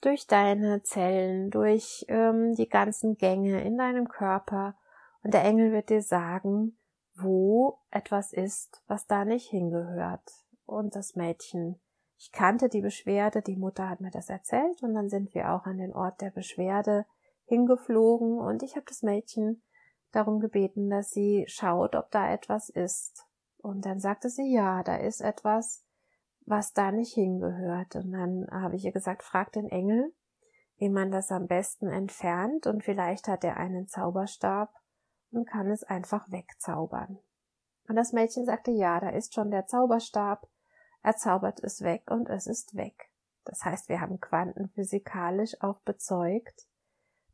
durch 0.00 0.26
deine 0.26 0.82
Zellen, 0.82 1.50
durch 1.50 2.04
ähm, 2.08 2.54
die 2.56 2.68
ganzen 2.68 3.16
Gänge 3.16 3.62
in 3.62 3.78
deinem 3.78 4.08
Körper. 4.08 4.74
Und 5.22 5.34
der 5.34 5.44
Engel 5.44 5.70
wird 5.70 5.88
dir 5.88 6.02
sagen, 6.02 6.76
wo 7.14 7.78
etwas 7.92 8.32
ist, 8.32 8.82
was 8.88 9.06
da 9.06 9.24
nicht 9.24 9.50
hingehört. 9.50 10.28
Und 10.66 10.96
das 10.96 11.14
Mädchen, 11.14 11.80
ich 12.16 12.32
kannte 12.32 12.68
die 12.68 12.82
Beschwerde, 12.82 13.40
die 13.40 13.56
Mutter 13.56 13.88
hat 13.88 14.00
mir 14.00 14.10
das 14.10 14.28
erzählt. 14.28 14.82
Und 14.82 14.94
dann 14.94 15.08
sind 15.08 15.32
wir 15.32 15.52
auch 15.52 15.64
an 15.64 15.78
den 15.78 15.94
Ort 15.94 16.20
der 16.20 16.30
Beschwerde 16.30 17.06
hingeflogen. 17.44 18.40
Und 18.40 18.64
ich 18.64 18.74
habe 18.74 18.86
das 18.88 19.04
Mädchen 19.04 19.62
darum 20.10 20.40
gebeten, 20.40 20.90
dass 20.90 21.10
sie 21.10 21.44
schaut, 21.46 21.94
ob 21.94 22.10
da 22.10 22.32
etwas 22.32 22.68
ist. 22.68 23.27
Und 23.58 23.84
dann 23.84 24.00
sagte 24.00 24.30
sie, 24.30 24.52
ja, 24.52 24.82
da 24.82 24.96
ist 24.96 25.20
etwas, 25.20 25.84
was 26.46 26.72
da 26.72 26.92
nicht 26.92 27.14
hingehört. 27.14 27.96
Und 27.96 28.12
dann 28.12 28.46
habe 28.50 28.76
ich 28.76 28.84
ihr 28.84 28.92
gesagt, 28.92 29.22
frag 29.22 29.52
den 29.52 29.68
Engel, 29.68 30.12
wie 30.76 30.88
man 30.88 31.10
das 31.10 31.30
am 31.30 31.46
besten 31.46 31.88
entfernt 31.88 32.66
und 32.66 32.84
vielleicht 32.84 33.26
hat 33.26 33.44
er 33.44 33.56
einen 33.56 33.88
Zauberstab 33.88 34.72
und 35.30 35.48
kann 35.48 35.70
es 35.70 35.82
einfach 35.82 36.30
wegzaubern. 36.30 37.18
Und 37.88 37.96
das 37.96 38.12
Mädchen 38.12 38.44
sagte, 38.44 38.70
ja, 38.70 39.00
da 39.00 39.10
ist 39.10 39.34
schon 39.34 39.50
der 39.50 39.66
Zauberstab, 39.66 40.48
er 41.02 41.16
zaubert 41.16 41.60
es 41.62 41.82
weg 41.82 42.10
und 42.10 42.28
es 42.28 42.46
ist 42.46 42.76
weg. 42.76 43.10
Das 43.44 43.64
heißt, 43.64 43.88
wir 43.88 44.00
haben 44.00 44.20
quantenphysikalisch 44.20 45.60
auch 45.60 45.80
bezeugt, 45.80 46.66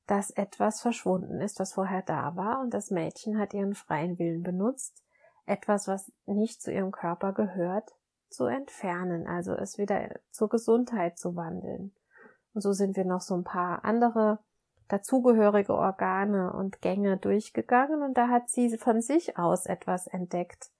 dass 0.06 0.30
etwas 0.30 0.80
verschwunden 0.80 1.40
ist, 1.40 1.58
was 1.60 1.74
vorher 1.74 2.02
da 2.02 2.36
war, 2.36 2.60
und 2.60 2.72
das 2.72 2.90
Mädchen 2.90 3.38
hat 3.38 3.52
ihren 3.52 3.74
freien 3.74 4.18
Willen 4.18 4.42
benutzt, 4.42 5.03
etwas, 5.46 5.88
was 5.88 6.12
nicht 6.26 6.62
zu 6.62 6.72
ihrem 6.72 6.92
Körper 6.92 7.32
gehört, 7.32 7.90
zu 8.28 8.46
entfernen, 8.46 9.26
also 9.26 9.52
es 9.52 9.78
wieder 9.78 10.08
zur 10.30 10.48
Gesundheit 10.48 11.18
zu 11.18 11.36
wandeln. 11.36 11.94
Und 12.52 12.60
so 12.60 12.72
sind 12.72 12.96
wir 12.96 13.04
noch 13.04 13.20
so 13.20 13.34
ein 13.34 13.44
paar 13.44 13.84
andere 13.84 14.38
dazugehörige 14.88 15.74
Organe 15.74 16.52
und 16.52 16.80
Gänge 16.80 17.16
durchgegangen 17.16 18.02
und 18.02 18.16
da 18.16 18.28
hat 18.28 18.48
sie 18.48 18.76
von 18.76 19.00
sich 19.00 19.38
aus 19.38 19.66
etwas 19.66 20.06
entdeckt, 20.06 20.70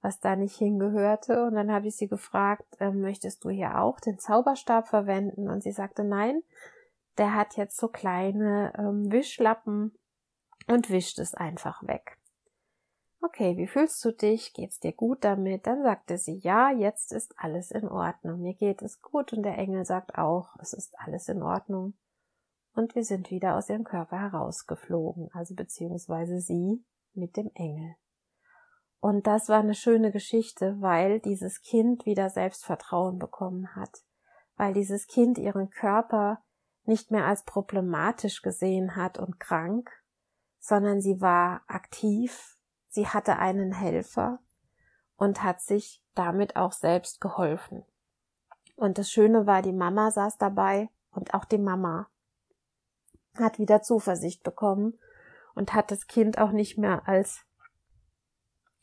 was 0.00 0.18
da 0.18 0.34
nicht 0.34 0.56
hingehörte. 0.56 1.44
Und 1.44 1.54
dann 1.54 1.70
habe 1.70 1.88
ich 1.88 1.96
sie 1.96 2.08
gefragt, 2.08 2.66
äh, 2.80 2.90
möchtest 2.90 3.44
du 3.44 3.50
hier 3.50 3.78
auch 3.78 4.00
den 4.00 4.18
Zauberstab 4.18 4.88
verwenden? 4.88 5.48
Und 5.48 5.62
sie 5.62 5.72
sagte, 5.72 6.04
nein, 6.04 6.42
der 7.18 7.34
hat 7.34 7.56
jetzt 7.56 7.76
so 7.76 7.88
kleine 7.88 8.72
ähm, 8.78 9.12
Wischlappen 9.12 9.94
und 10.68 10.90
wischt 10.90 11.18
es 11.18 11.34
einfach 11.34 11.86
weg. 11.86 12.16
Okay, 13.22 13.58
wie 13.58 13.66
fühlst 13.66 14.02
du 14.04 14.12
dich? 14.12 14.54
Geht's 14.54 14.80
dir 14.80 14.92
gut 14.92 15.24
damit? 15.24 15.66
Dann 15.66 15.82
sagte 15.82 16.16
sie, 16.16 16.38
ja, 16.38 16.70
jetzt 16.70 17.12
ist 17.12 17.34
alles 17.36 17.70
in 17.70 17.86
Ordnung. 17.86 18.40
Mir 18.40 18.54
geht 18.54 18.80
es 18.80 19.02
gut 19.02 19.34
und 19.34 19.42
der 19.42 19.58
Engel 19.58 19.84
sagt 19.84 20.16
auch, 20.16 20.56
es 20.58 20.72
ist 20.72 20.98
alles 20.98 21.28
in 21.28 21.42
Ordnung. 21.42 21.94
Und 22.72 22.94
wir 22.94 23.04
sind 23.04 23.30
wieder 23.30 23.56
aus 23.56 23.68
ihrem 23.68 23.84
Körper 23.84 24.18
herausgeflogen, 24.18 25.28
also 25.32 25.54
beziehungsweise 25.54 26.40
sie 26.40 26.82
mit 27.12 27.36
dem 27.36 27.50
Engel. 27.54 27.96
Und 29.00 29.26
das 29.26 29.48
war 29.48 29.60
eine 29.60 29.74
schöne 29.74 30.12
Geschichte, 30.12 30.76
weil 30.80 31.20
dieses 31.20 31.60
Kind 31.60 32.06
wieder 32.06 32.30
Selbstvertrauen 32.30 33.18
bekommen 33.18 33.74
hat, 33.74 34.02
weil 34.56 34.72
dieses 34.72 35.06
Kind 35.06 35.36
ihren 35.36 35.68
Körper 35.68 36.42
nicht 36.84 37.10
mehr 37.10 37.26
als 37.26 37.44
problematisch 37.44 38.40
gesehen 38.40 38.96
hat 38.96 39.18
und 39.18 39.40
krank, 39.40 39.90
sondern 40.58 41.00
sie 41.00 41.20
war 41.20 41.62
aktiv, 41.66 42.59
sie 42.90 43.06
hatte 43.06 43.38
einen 43.38 43.72
Helfer 43.72 44.40
und 45.16 45.42
hat 45.42 45.60
sich 45.62 46.02
damit 46.14 46.56
auch 46.56 46.72
selbst 46.72 47.20
geholfen. 47.20 47.84
Und 48.76 48.98
das 48.98 49.10
Schöne 49.10 49.46
war, 49.46 49.62
die 49.62 49.72
Mama 49.72 50.10
saß 50.10 50.38
dabei 50.38 50.90
und 51.12 51.34
auch 51.34 51.44
die 51.44 51.58
Mama 51.58 52.08
hat 53.36 53.58
wieder 53.58 53.82
Zuversicht 53.82 54.42
bekommen 54.42 54.98
und 55.54 55.72
hat 55.72 55.90
das 55.90 56.06
Kind 56.06 56.38
auch 56.38 56.52
nicht 56.52 56.78
mehr 56.78 57.06
als 57.06 57.44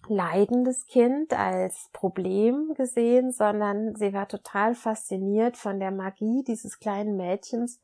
leidendes 0.07 0.85
Kind, 0.85 1.33
als 1.33 1.89
Problem 1.91 2.73
gesehen, 2.75 3.31
sondern 3.31 3.95
sie 3.95 4.13
war 4.13 4.27
total 4.27 4.75
fasziniert 4.75 5.57
von 5.57 5.79
der 5.79 5.91
Magie 5.91 6.43
dieses 6.43 6.79
kleinen 6.79 7.17
Mädchens, 7.17 7.81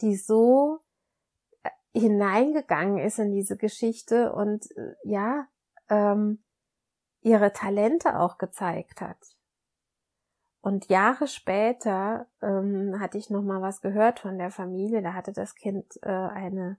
die 0.00 0.16
so 0.16 0.80
äh, 1.62 1.70
hineingegangen 1.98 2.98
ist 2.98 3.18
in 3.18 3.32
diese 3.32 3.56
Geschichte 3.56 4.32
und 4.32 4.70
äh, 4.76 4.94
ja, 5.04 5.46
ähm, 5.88 6.42
ihre 7.20 7.52
Talente 7.52 8.18
auch 8.18 8.38
gezeigt 8.38 9.00
hat. 9.00 9.36
Und 10.60 10.88
Jahre 10.88 11.26
später 11.26 12.26
ähm, 12.40 12.98
hatte 12.98 13.18
ich 13.18 13.28
noch 13.28 13.42
mal 13.42 13.60
was 13.60 13.82
gehört 13.82 14.20
von 14.20 14.38
der 14.38 14.50
Familie. 14.50 15.02
Da 15.02 15.12
hatte 15.12 15.32
das 15.32 15.54
Kind 15.54 15.98
äh, 16.02 16.08
eine 16.08 16.78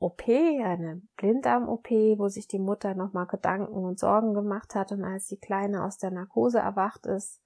OP, 0.00 0.26
eine 0.28 1.02
Blinddarm-OP, 1.16 1.90
wo 2.18 2.28
sich 2.28 2.48
die 2.48 2.58
Mutter 2.58 2.94
nochmal 2.94 3.26
Gedanken 3.26 3.84
und 3.84 3.98
Sorgen 3.98 4.34
gemacht 4.34 4.74
hat 4.74 4.92
und 4.92 5.04
als 5.04 5.26
die 5.26 5.38
Kleine 5.38 5.84
aus 5.84 5.98
der 5.98 6.10
Narkose 6.10 6.58
erwacht 6.58 7.06
ist 7.06 7.40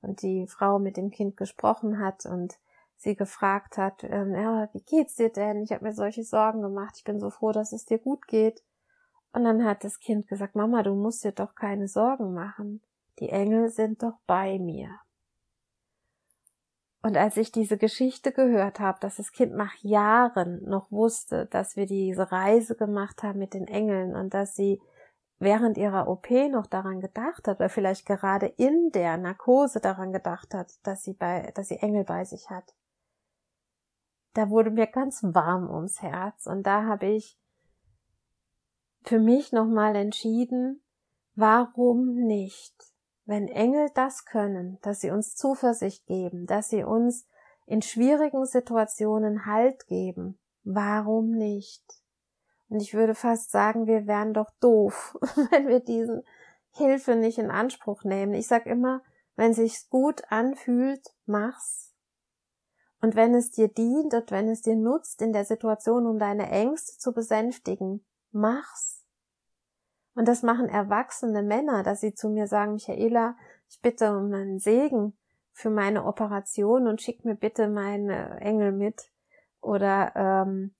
und 0.00 0.22
die 0.22 0.46
Frau 0.48 0.78
mit 0.78 0.96
dem 0.96 1.10
Kind 1.10 1.36
gesprochen 1.36 2.00
hat 2.00 2.24
und 2.24 2.58
sie 2.96 3.14
gefragt 3.14 3.76
hat, 3.76 4.04
ähm, 4.04 4.34
ja, 4.34 4.68
wie 4.72 4.82
geht's 4.82 5.16
dir 5.16 5.30
denn? 5.30 5.62
Ich 5.62 5.70
habe 5.70 5.84
mir 5.84 5.92
solche 5.92 6.24
Sorgen 6.24 6.62
gemacht, 6.62 6.94
ich 6.96 7.04
bin 7.04 7.20
so 7.20 7.30
froh, 7.30 7.52
dass 7.52 7.72
es 7.72 7.84
dir 7.84 7.98
gut 7.98 8.26
geht. 8.26 8.64
Und 9.32 9.44
dann 9.44 9.64
hat 9.64 9.84
das 9.84 10.00
Kind 10.00 10.26
gesagt, 10.26 10.54
Mama, 10.54 10.82
du 10.82 10.94
musst 10.94 11.24
dir 11.24 11.32
doch 11.32 11.54
keine 11.54 11.88
Sorgen 11.88 12.32
machen. 12.32 12.82
Die 13.18 13.28
Engel 13.28 13.68
sind 13.68 14.02
doch 14.02 14.18
bei 14.26 14.58
mir. 14.58 15.00
Und 17.02 17.16
als 17.16 17.36
ich 17.36 17.52
diese 17.52 17.78
Geschichte 17.78 18.32
gehört 18.32 18.80
habe, 18.80 18.98
dass 19.00 19.16
das 19.16 19.32
Kind 19.32 19.54
nach 19.54 19.74
Jahren 19.82 20.62
noch 20.64 20.90
wusste, 20.90 21.46
dass 21.46 21.76
wir 21.76 21.86
diese 21.86 22.32
Reise 22.32 22.74
gemacht 22.74 23.22
haben 23.22 23.38
mit 23.38 23.54
den 23.54 23.68
Engeln 23.68 24.16
und 24.16 24.34
dass 24.34 24.54
sie 24.54 24.80
während 25.38 25.78
ihrer 25.78 26.08
OP 26.08 26.28
noch 26.50 26.66
daran 26.66 27.00
gedacht 27.00 27.46
hat, 27.46 27.60
oder 27.60 27.68
vielleicht 27.68 28.06
gerade 28.06 28.46
in 28.46 28.90
der 28.90 29.16
Narkose 29.16 29.80
daran 29.80 30.12
gedacht 30.12 30.52
hat, 30.54 30.72
dass 30.82 31.02
sie 31.02 31.12
bei, 31.12 31.52
dass 31.54 31.68
sie 31.68 31.76
Engel 31.76 32.04
bei 32.04 32.24
sich 32.24 32.50
hat. 32.50 32.74
Da 34.34 34.50
wurde 34.50 34.70
mir 34.70 34.86
ganz 34.86 35.22
warm 35.22 35.70
ums 35.70 36.02
Herz 36.02 36.46
und 36.46 36.64
da 36.64 36.84
habe 36.84 37.06
ich 37.06 37.38
für 39.08 39.18
mich 39.18 39.52
nochmal 39.52 39.96
entschieden, 39.96 40.82
warum 41.34 42.14
nicht? 42.14 42.74
Wenn 43.24 43.48
Engel 43.48 43.88
das 43.94 44.26
können, 44.26 44.78
dass 44.82 45.00
sie 45.00 45.10
uns 45.10 45.34
Zuversicht 45.34 46.06
geben, 46.06 46.44
dass 46.44 46.68
sie 46.68 46.84
uns 46.84 47.26
in 47.64 47.80
schwierigen 47.80 48.44
Situationen 48.44 49.46
Halt 49.46 49.86
geben, 49.86 50.38
warum 50.62 51.30
nicht? 51.30 51.84
Und 52.68 52.82
ich 52.82 52.92
würde 52.92 53.14
fast 53.14 53.50
sagen, 53.50 53.86
wir 53.86 54.06
wären 54.06 54.34
doch 54.34 54.50
doof, 54.60 55.16
wenn 55.50 55.68
wir 55.68 55.80
diesen 55.80 56.22
Hilfe 56.72 57.16
nicht 57.16 57.38
in 57.38 57.50
Anspruch 57.50 58.04
nehmen. 58.04 58.34
Ich 58.34 58.46
sag 58.46 58.66
immer, 58.66 59.02
wenn 59.36 59.54
sich's 59.54 59.88
gut 59.88 60.22
anfühlt, 60.28 61.02
mach's. 61.24 61.94
Und 63.00 63.14
wenn 63.14 63.34
es 63.34 63.50
dir 63.52 63.68
dient 63.68 64.12
und 64.12 64.30
wenn 64.30 64.48
es 64.48 64.60
dir 64.60 64.76
nutzt 64.76 65.22
in 65.22 65.32
der 65.32 65.46
Situation, 65.46 66.06
um 66.06 66.18
deine 66.18 66.50
Ängste 66.50 66.98
zu 66.98 67.12
besänftigen, 67.12 68.04
mach's. 68.32 68.97
Und 70.18 70.26
das 70.26 70.42
machen 70.42 70.68
erwachsene 70.68 71.44
Männer, 71.44 71.84
dass 71.84 72.00
sie 72.00 72.12
zu 72.12 72.28
mir 72.28 72.48
sagen, 72.48 72.72
Michaela, 72.72 73.36
ich 73.68 73.80
bitte 73.80 74.10
um 74.18 74.34
einen 74.34 74.58
Segen 74.58 75.16
für 75.52 75.70
meine 75.70 76.04
Operation 76.04 76.88
und 76.88 77.00
schick 77.00 77.24
mir 77.24 77.36
bitte 77.36 77.68
meine 77.68 78.40
Engel 78.40 78.72
mit. 78.72 79.12
Oder 79.60 80.16
ähm, 80.16 80.74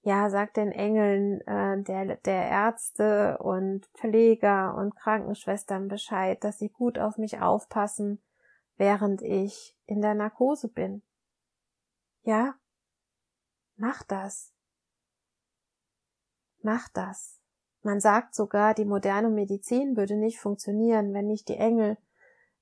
ja, 0.00 0.30
sag 0.30 0.54
den 0.54 0.72
Engeln 0.72 1.42
äh, 1.42 1.82
der, 1.82 2.16
der 2.16 2.48
Ärzte 2.48 3.36
und 3.40 3.88
Pfleger 3.88 4.74
und 4.74 4.96
Krankenschwestern 4.96 5.88
Bescheid, 5.88 6.42
dass 6.42 6.58
sie 6.58 6.70
gut 6.70 6.98
auf 6.98 7.18
mich 7.18 7.42
aufpassen, 7.42 8.22
während 8.78 9.20
ich 9.20 9.76
in 9.84 10.00
der 10.00 10.14
Narkose 10.14 10.68
bin. 10.68 11.02
Ja, 12.22 12.54
mach 13.76 14.02
das. 14.04 14.54
Mach 16.62 16.88
das. 16.88 17.41
Man 17.82 18.00
sagt 18.00 18.34
sogar, 18.34 18.74
die 18.74 18.84
moderne 18.84 19.28
Medizin 19.28 19.96
würde 19.96 20.16
nicht 20.16 20.38
funktionieren, 20.38 21.12
wenn 21.14 21.26
nicht 21.26 21.48
die 21.48 21.56
Engel 21.56 21.96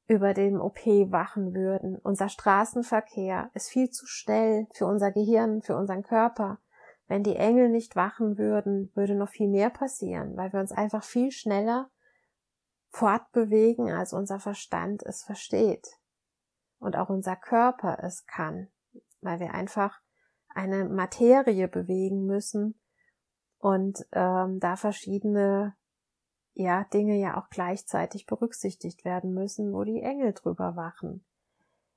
über 0.06 0.34
dem 0.34 0.60
OP 0.60 0.86
wachen 1.12 1.54
würden. 1.54 1.96
Unser 1.98 2.28
Straßenverkehr 2.28 3.50
ist 3.54 3.68
viel 3.68 3.90
zu 3.90 4.06
schnell 4.06 4.66
für 4.72 4.86
unser 4.86 5.12
Gehirn, 5.12 5.62
für 5.62 5.76
unseren 5.76 6.02
Körper. 6.02 6.58
Wenn 7.06 7.22
die 7.22 7.36
Engel 7.36 7.68
nicht 7.68 7.96
wachen 7.96 8.38
würden, 8.38 8.90
würde 8.94 9.14
noch 9.14 9.28
viel 9.28 9.48
mehr 9.48 9.70
passieren, 9.70 10.36
weil 10.36 10.52
wir 10.52 10.60
uns 10.60 10.72
einfach 10.72 11.04
viel 11.04 11.30
schneller 11.30 11.90
fortbewegen, 12.88 13.90
als 13.90 14.12
unser 14.12 14.40
Verstand 14.40 15.02
es 15.04 15.22
versteht. 15.22 15.86
Und 16.78 16.96
auch 16.96 17.08
unser 17.08 17.36
Körper 17.36 17.98
es 18.02 18.26
kann, 18.26 18.68
weil 19.20 19.38
wir 19.38 19.54
einfach 19.54 20.00
eine 20.48 20.86
Materie 20.86 21.68
bewegen 21.68 22.26
müssen, 22.26 22.80
und 23.60 24.06
ähm, 24.12 24.58
da 24.58 24.76
verschiedene 24.76 25.74
ja 26.54 26.84
Dinge 26.84 27.16
ja 27.16 27.38
auch 27.38 27.48
gleichzeitig 27.50 28.26
berücksichtigt 28.26 29.04
werden 29.04 29.32
müssen, 29.32 29.72
wo 29.72 29.84
die 29.84 30.02
Engel 30.02 30.32
drüber 30.32 30.76
wachen. 30.76 31.24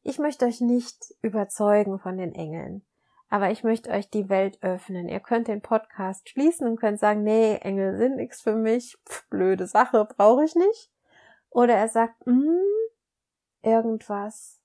Ich 0.02 0.20
möchte 0.20 0.46
euch 0.46 0.62
nicht 0.62 1.16
überzeugen 1.22 1.98
von 2.00 2.18
den 2.18 2.36
Engeln, 2.36 2.86
aber 3.30 3.50
ich 3.52 3.64
möchte 3.64 3.90
euch 3.90 4.10
die 4.10 4.30
Welt 4.30 4.62
öffnen. 4.62 5.08
Ihr 5.08 5.22
könnt 5.22 5.48
den 5.48 5.62
Podcast 5.62 6.30
schließen 6.30 6.68
und 6.68 6.80
könnt 6.80 7.00
sagen, 7.00 7.24
nee, 7.24 7.56
Engel 7.56 7.98
sind 7.98 8.18
nichts 8.18 8.42
für 8.42 8.56
mich, 8.56 8.98
Pff, 9.08 9.28
blöde 9.30 9.66
Sache, 9.66 10.06
brauche 10.06 10.44
ich 10.44 10.56
nicht. 10.56 10.92
Oder 11.50 11.76
er 11.76 11.88
sagt, 11.88 12.28
mm, 12.28 12.60
irgendwas 13.62 14.60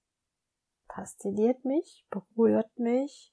fasziniert 0.89 1.65
mich, 1.65 2.05
berührt 2.11 2.77
mich, 2.79 3.33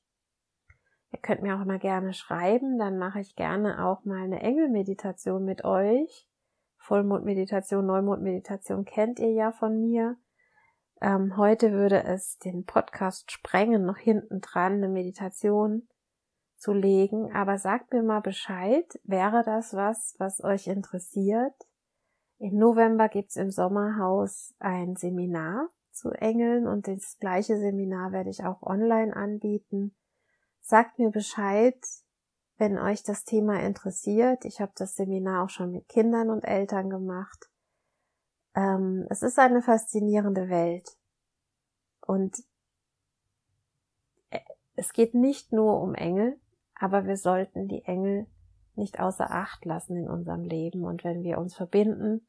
Ihr 1.15 1.21
könnt 1.21 1.43
mir 1.43 1.55
auch 1.55 1.61
immer 1.61 1.79
gerne 1.79 2.11
schreiben, 2.11 2.77
dann 2.77 2.97
mache 2.97 3.21
ich 3.21 3.37
gerne 3.37 3.85
auch 3.85 4.03
mal 4.03 4.25
eine 4.25 4.41
Engelmeditation 4.41 5.45
mit 5.45 5.63
euch. 5.63 6.27
Vollmondmeditation, 6.77 7.85
Neumondmeditation 7.85 8.83
kennt 8.83 9.19
ihr 9.19 9.31
ja 9.31 9.53
von 9.53 9.79
mir. 9.79 10.17
Ähm, 10.99 11.37
heute 11.37 11.71
würde 11.71 12.03
es 12.03 12.37
den 12.39 12.65
Podcast 12.65 13.31
sprengen, 13.31 13.85
noch 13.85 13.97
hinten 13.97 14.41
dran 14.41 14.73
eine 14.73 14.89
Meditation 14.89 15.87
zu 16.57 16.73
legen. 16.73 17.33
Aber 17.33 17.59
sagt 17.59 17.93
mir 17.93 18.03
mal 18.03 18.19
Bescheid, 18.19 18.99
wäre 19.05 19.41
das 19.45 19.73
was, 19.73 20.15
was 20.19 20.43
euch 20.43 20.67
interessiert? 20.67 21.55
Im 22.39 22.57
November 22.57 23.07
gibt's 23.07 23.37
im 23.37 23.51
Sommerhaus 23.51 24.53
ein 24.59 24.97
Seminar 24.97 25.69
zu 25.91 26.09
Engeln 26.09 26.67
und 26.67 26.89
das 26.89 27.17
gleiche 27.21 27.55
Seminar 27.55 28.11
werde 28.11 28.31
ich 28.31 28.43
auch 28.43 28.61
online 28.63 29.15
anbieten. 29.15 29.95
Sagt 30.67 30.97
mir 30.97 31.11
Bescheid, 31.11 31.77
wenn 32.57 32.79
euch 32.79 33.03
das 33.03 33.23
Thema 33.23 33.59
interessiert. 33.61 34.45
Ich 34.45 34.61
habe 34.61 34.71
das 34.75 34.95
Seminar 34.95 35.43
auch 35.43 35.49
schon 35.51 35.71
mit 35.71 35.87
Kindern 35.87 36.31
und 36.31 36.43
Eltern 36.43 36.89
gemacht. 36.89 37.51
Ähm, 38.55 39.05
es 39.11 39.21
ist 39.21 39.37
eine 39.37 39.61
faszinierende 39.61 40.49
Welt. 40.49 40.97
Und 42.01 42.39
äh, 44.31 44.39
es 44.75 44.91
geht 44.93 45.13
nicht 45.13 45.53
nur 45.53 45.79
um 45.79 45.93
Engel, 45.93 46.39
aber 46.73 47.05
wir 47.05 47.17
sollten 47.17 47.67
die 47.67 47.83
Engel 47.83 48.25
nicht 48.73 48.99
außer 48.99 49.29
Acht 49.29 49.65
lassen 49.65 49.95
in 49.95 50.09
unserem 50.09 50.45
Leben. 50.45 50.83
Und 50.83 51.03
wenn 51.03 51.21
wir 51.21 51.37
uns 51.37 51.53
verbinden 51.55 52.25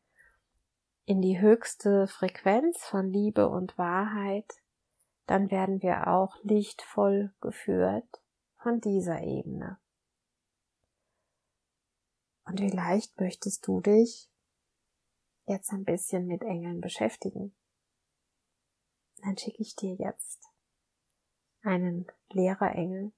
in 1.06 1.22
die 1.22 1.40
höchste 1.40 2.06
Frequenz 2.06 2.84
von 2.84 3.08
Liebe 3.08 3.48
und 3.48 3.78
Wahrheit, 3.78 4.60
dann 5.26 5.50
werden 5.50 5.80
wir 5.80 6.08
auch 6.08 6.36
lichtvoll 6.42 7.32
geführt 7.40 8.20
von 8.66 8.80
dieser 8.80 9.22
Ebene. 9.22 9.78
Und 12.46 12.58
vielleicht 12.58 13.20
möchtest 13.20 13.64
du 13.68 13.80
dich 13.80 14.28
jetzt 15.46 15.70
ein 15.70 15.84
bisschen 15.84 16.26
mit 16.26 16.42
Engeln 16.42 16.80
beschäftigen. 16.80 17.54
Dann 19.18 19.38
schicke 19.38 19.62
ich 19.62 19.76
dir 19.76 19.94
jetzt 19.94 20.42
einen 21.62 22.08
Lehrerengel, 22.32 23.12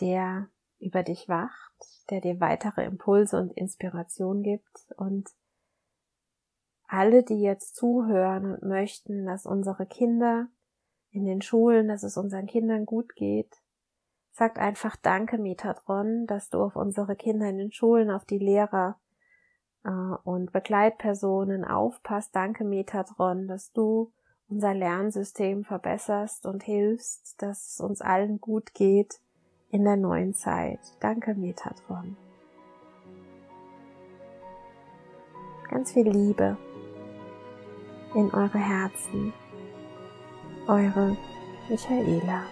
der 0.00 0.50
über 0.80 1.04
dich 1.04 1.28
wacht, 1.28 2.10
der 2.10 2.20
dir 2.20 2.40
weitere 2.40 2.84
Impulse 2.84 3.38
und 3.38 3.52
Inspiration 3.52 4.42
gibt 4.42 4.90
und 4.96 5.30
alle, 6.88 7.22
die 7.22 7.40
jetzt 7.40 7.76
zuhören 7.76 8.54
und 8.54 8.62
möchten, 8.64 9.24
dass 9.24 9.46
unsere 9.46 9.86
Kinder 9.86 10.48
in 11.10 11.26
den 11.26 11.42
Schulen, 11.42 11.86
dass 11.86 12.02
es 12.02 12.16
unseren 12.16 12.46
Kindern 12.46 12.86
gut 12.86 13.14
geht, 13.14 13.63
sagt 14.34 14.58
einfach 14.58 14.96
Danke, 14.96 15.38
Metatron, 15.38 16.26
dass 16.26 16.50
du 16.50 16.60
auf 16.60 16.76
unsere 16.76 17.14
Kinder 17.16 17.48
in 17.48 17.58
den 17.58 17.72
Schulen, 17.72 18.10
auf 18.10 18.24
die 18.24 18.38
Lehrer 18.38 18.98
äh, 19.84 19.88
und 20.24 20.52
Begleitpersonen 20.52 21.64
aufpasst. 21.64 22.34
Danke, 22.34 22.64
Metatron, 22.64 23.46
dass 23.46 23.72
du 23.72 24.12
unser 24.48 24.74
Lernsystem 24.74 25.64
verbesserst 25.64 26.46
und 26.46 26.64
hilfst, 26.64 27.40
dass 27.40 27.74
es 27.74 27.80
uns 27.80 28.00
allen 28.00 28.40
gut 28.40 28.74
geht 28.74 29.20
in 29.70 29.84
der 29.84 29.96
neuen 29.96 30.34
Zeit. 30.34 30.80
Danke, 31.00 31.34
Metatron. 31.34 32.16
Ganz 35.70 35.92
viel 35.92 36.08
Liebe 36.08 36.56
in 38.14 38.32
eure 38.32 38.58
Herzen. 38.58 39.32
Eure 40.66 41.16
Michaela. 41.68 42.44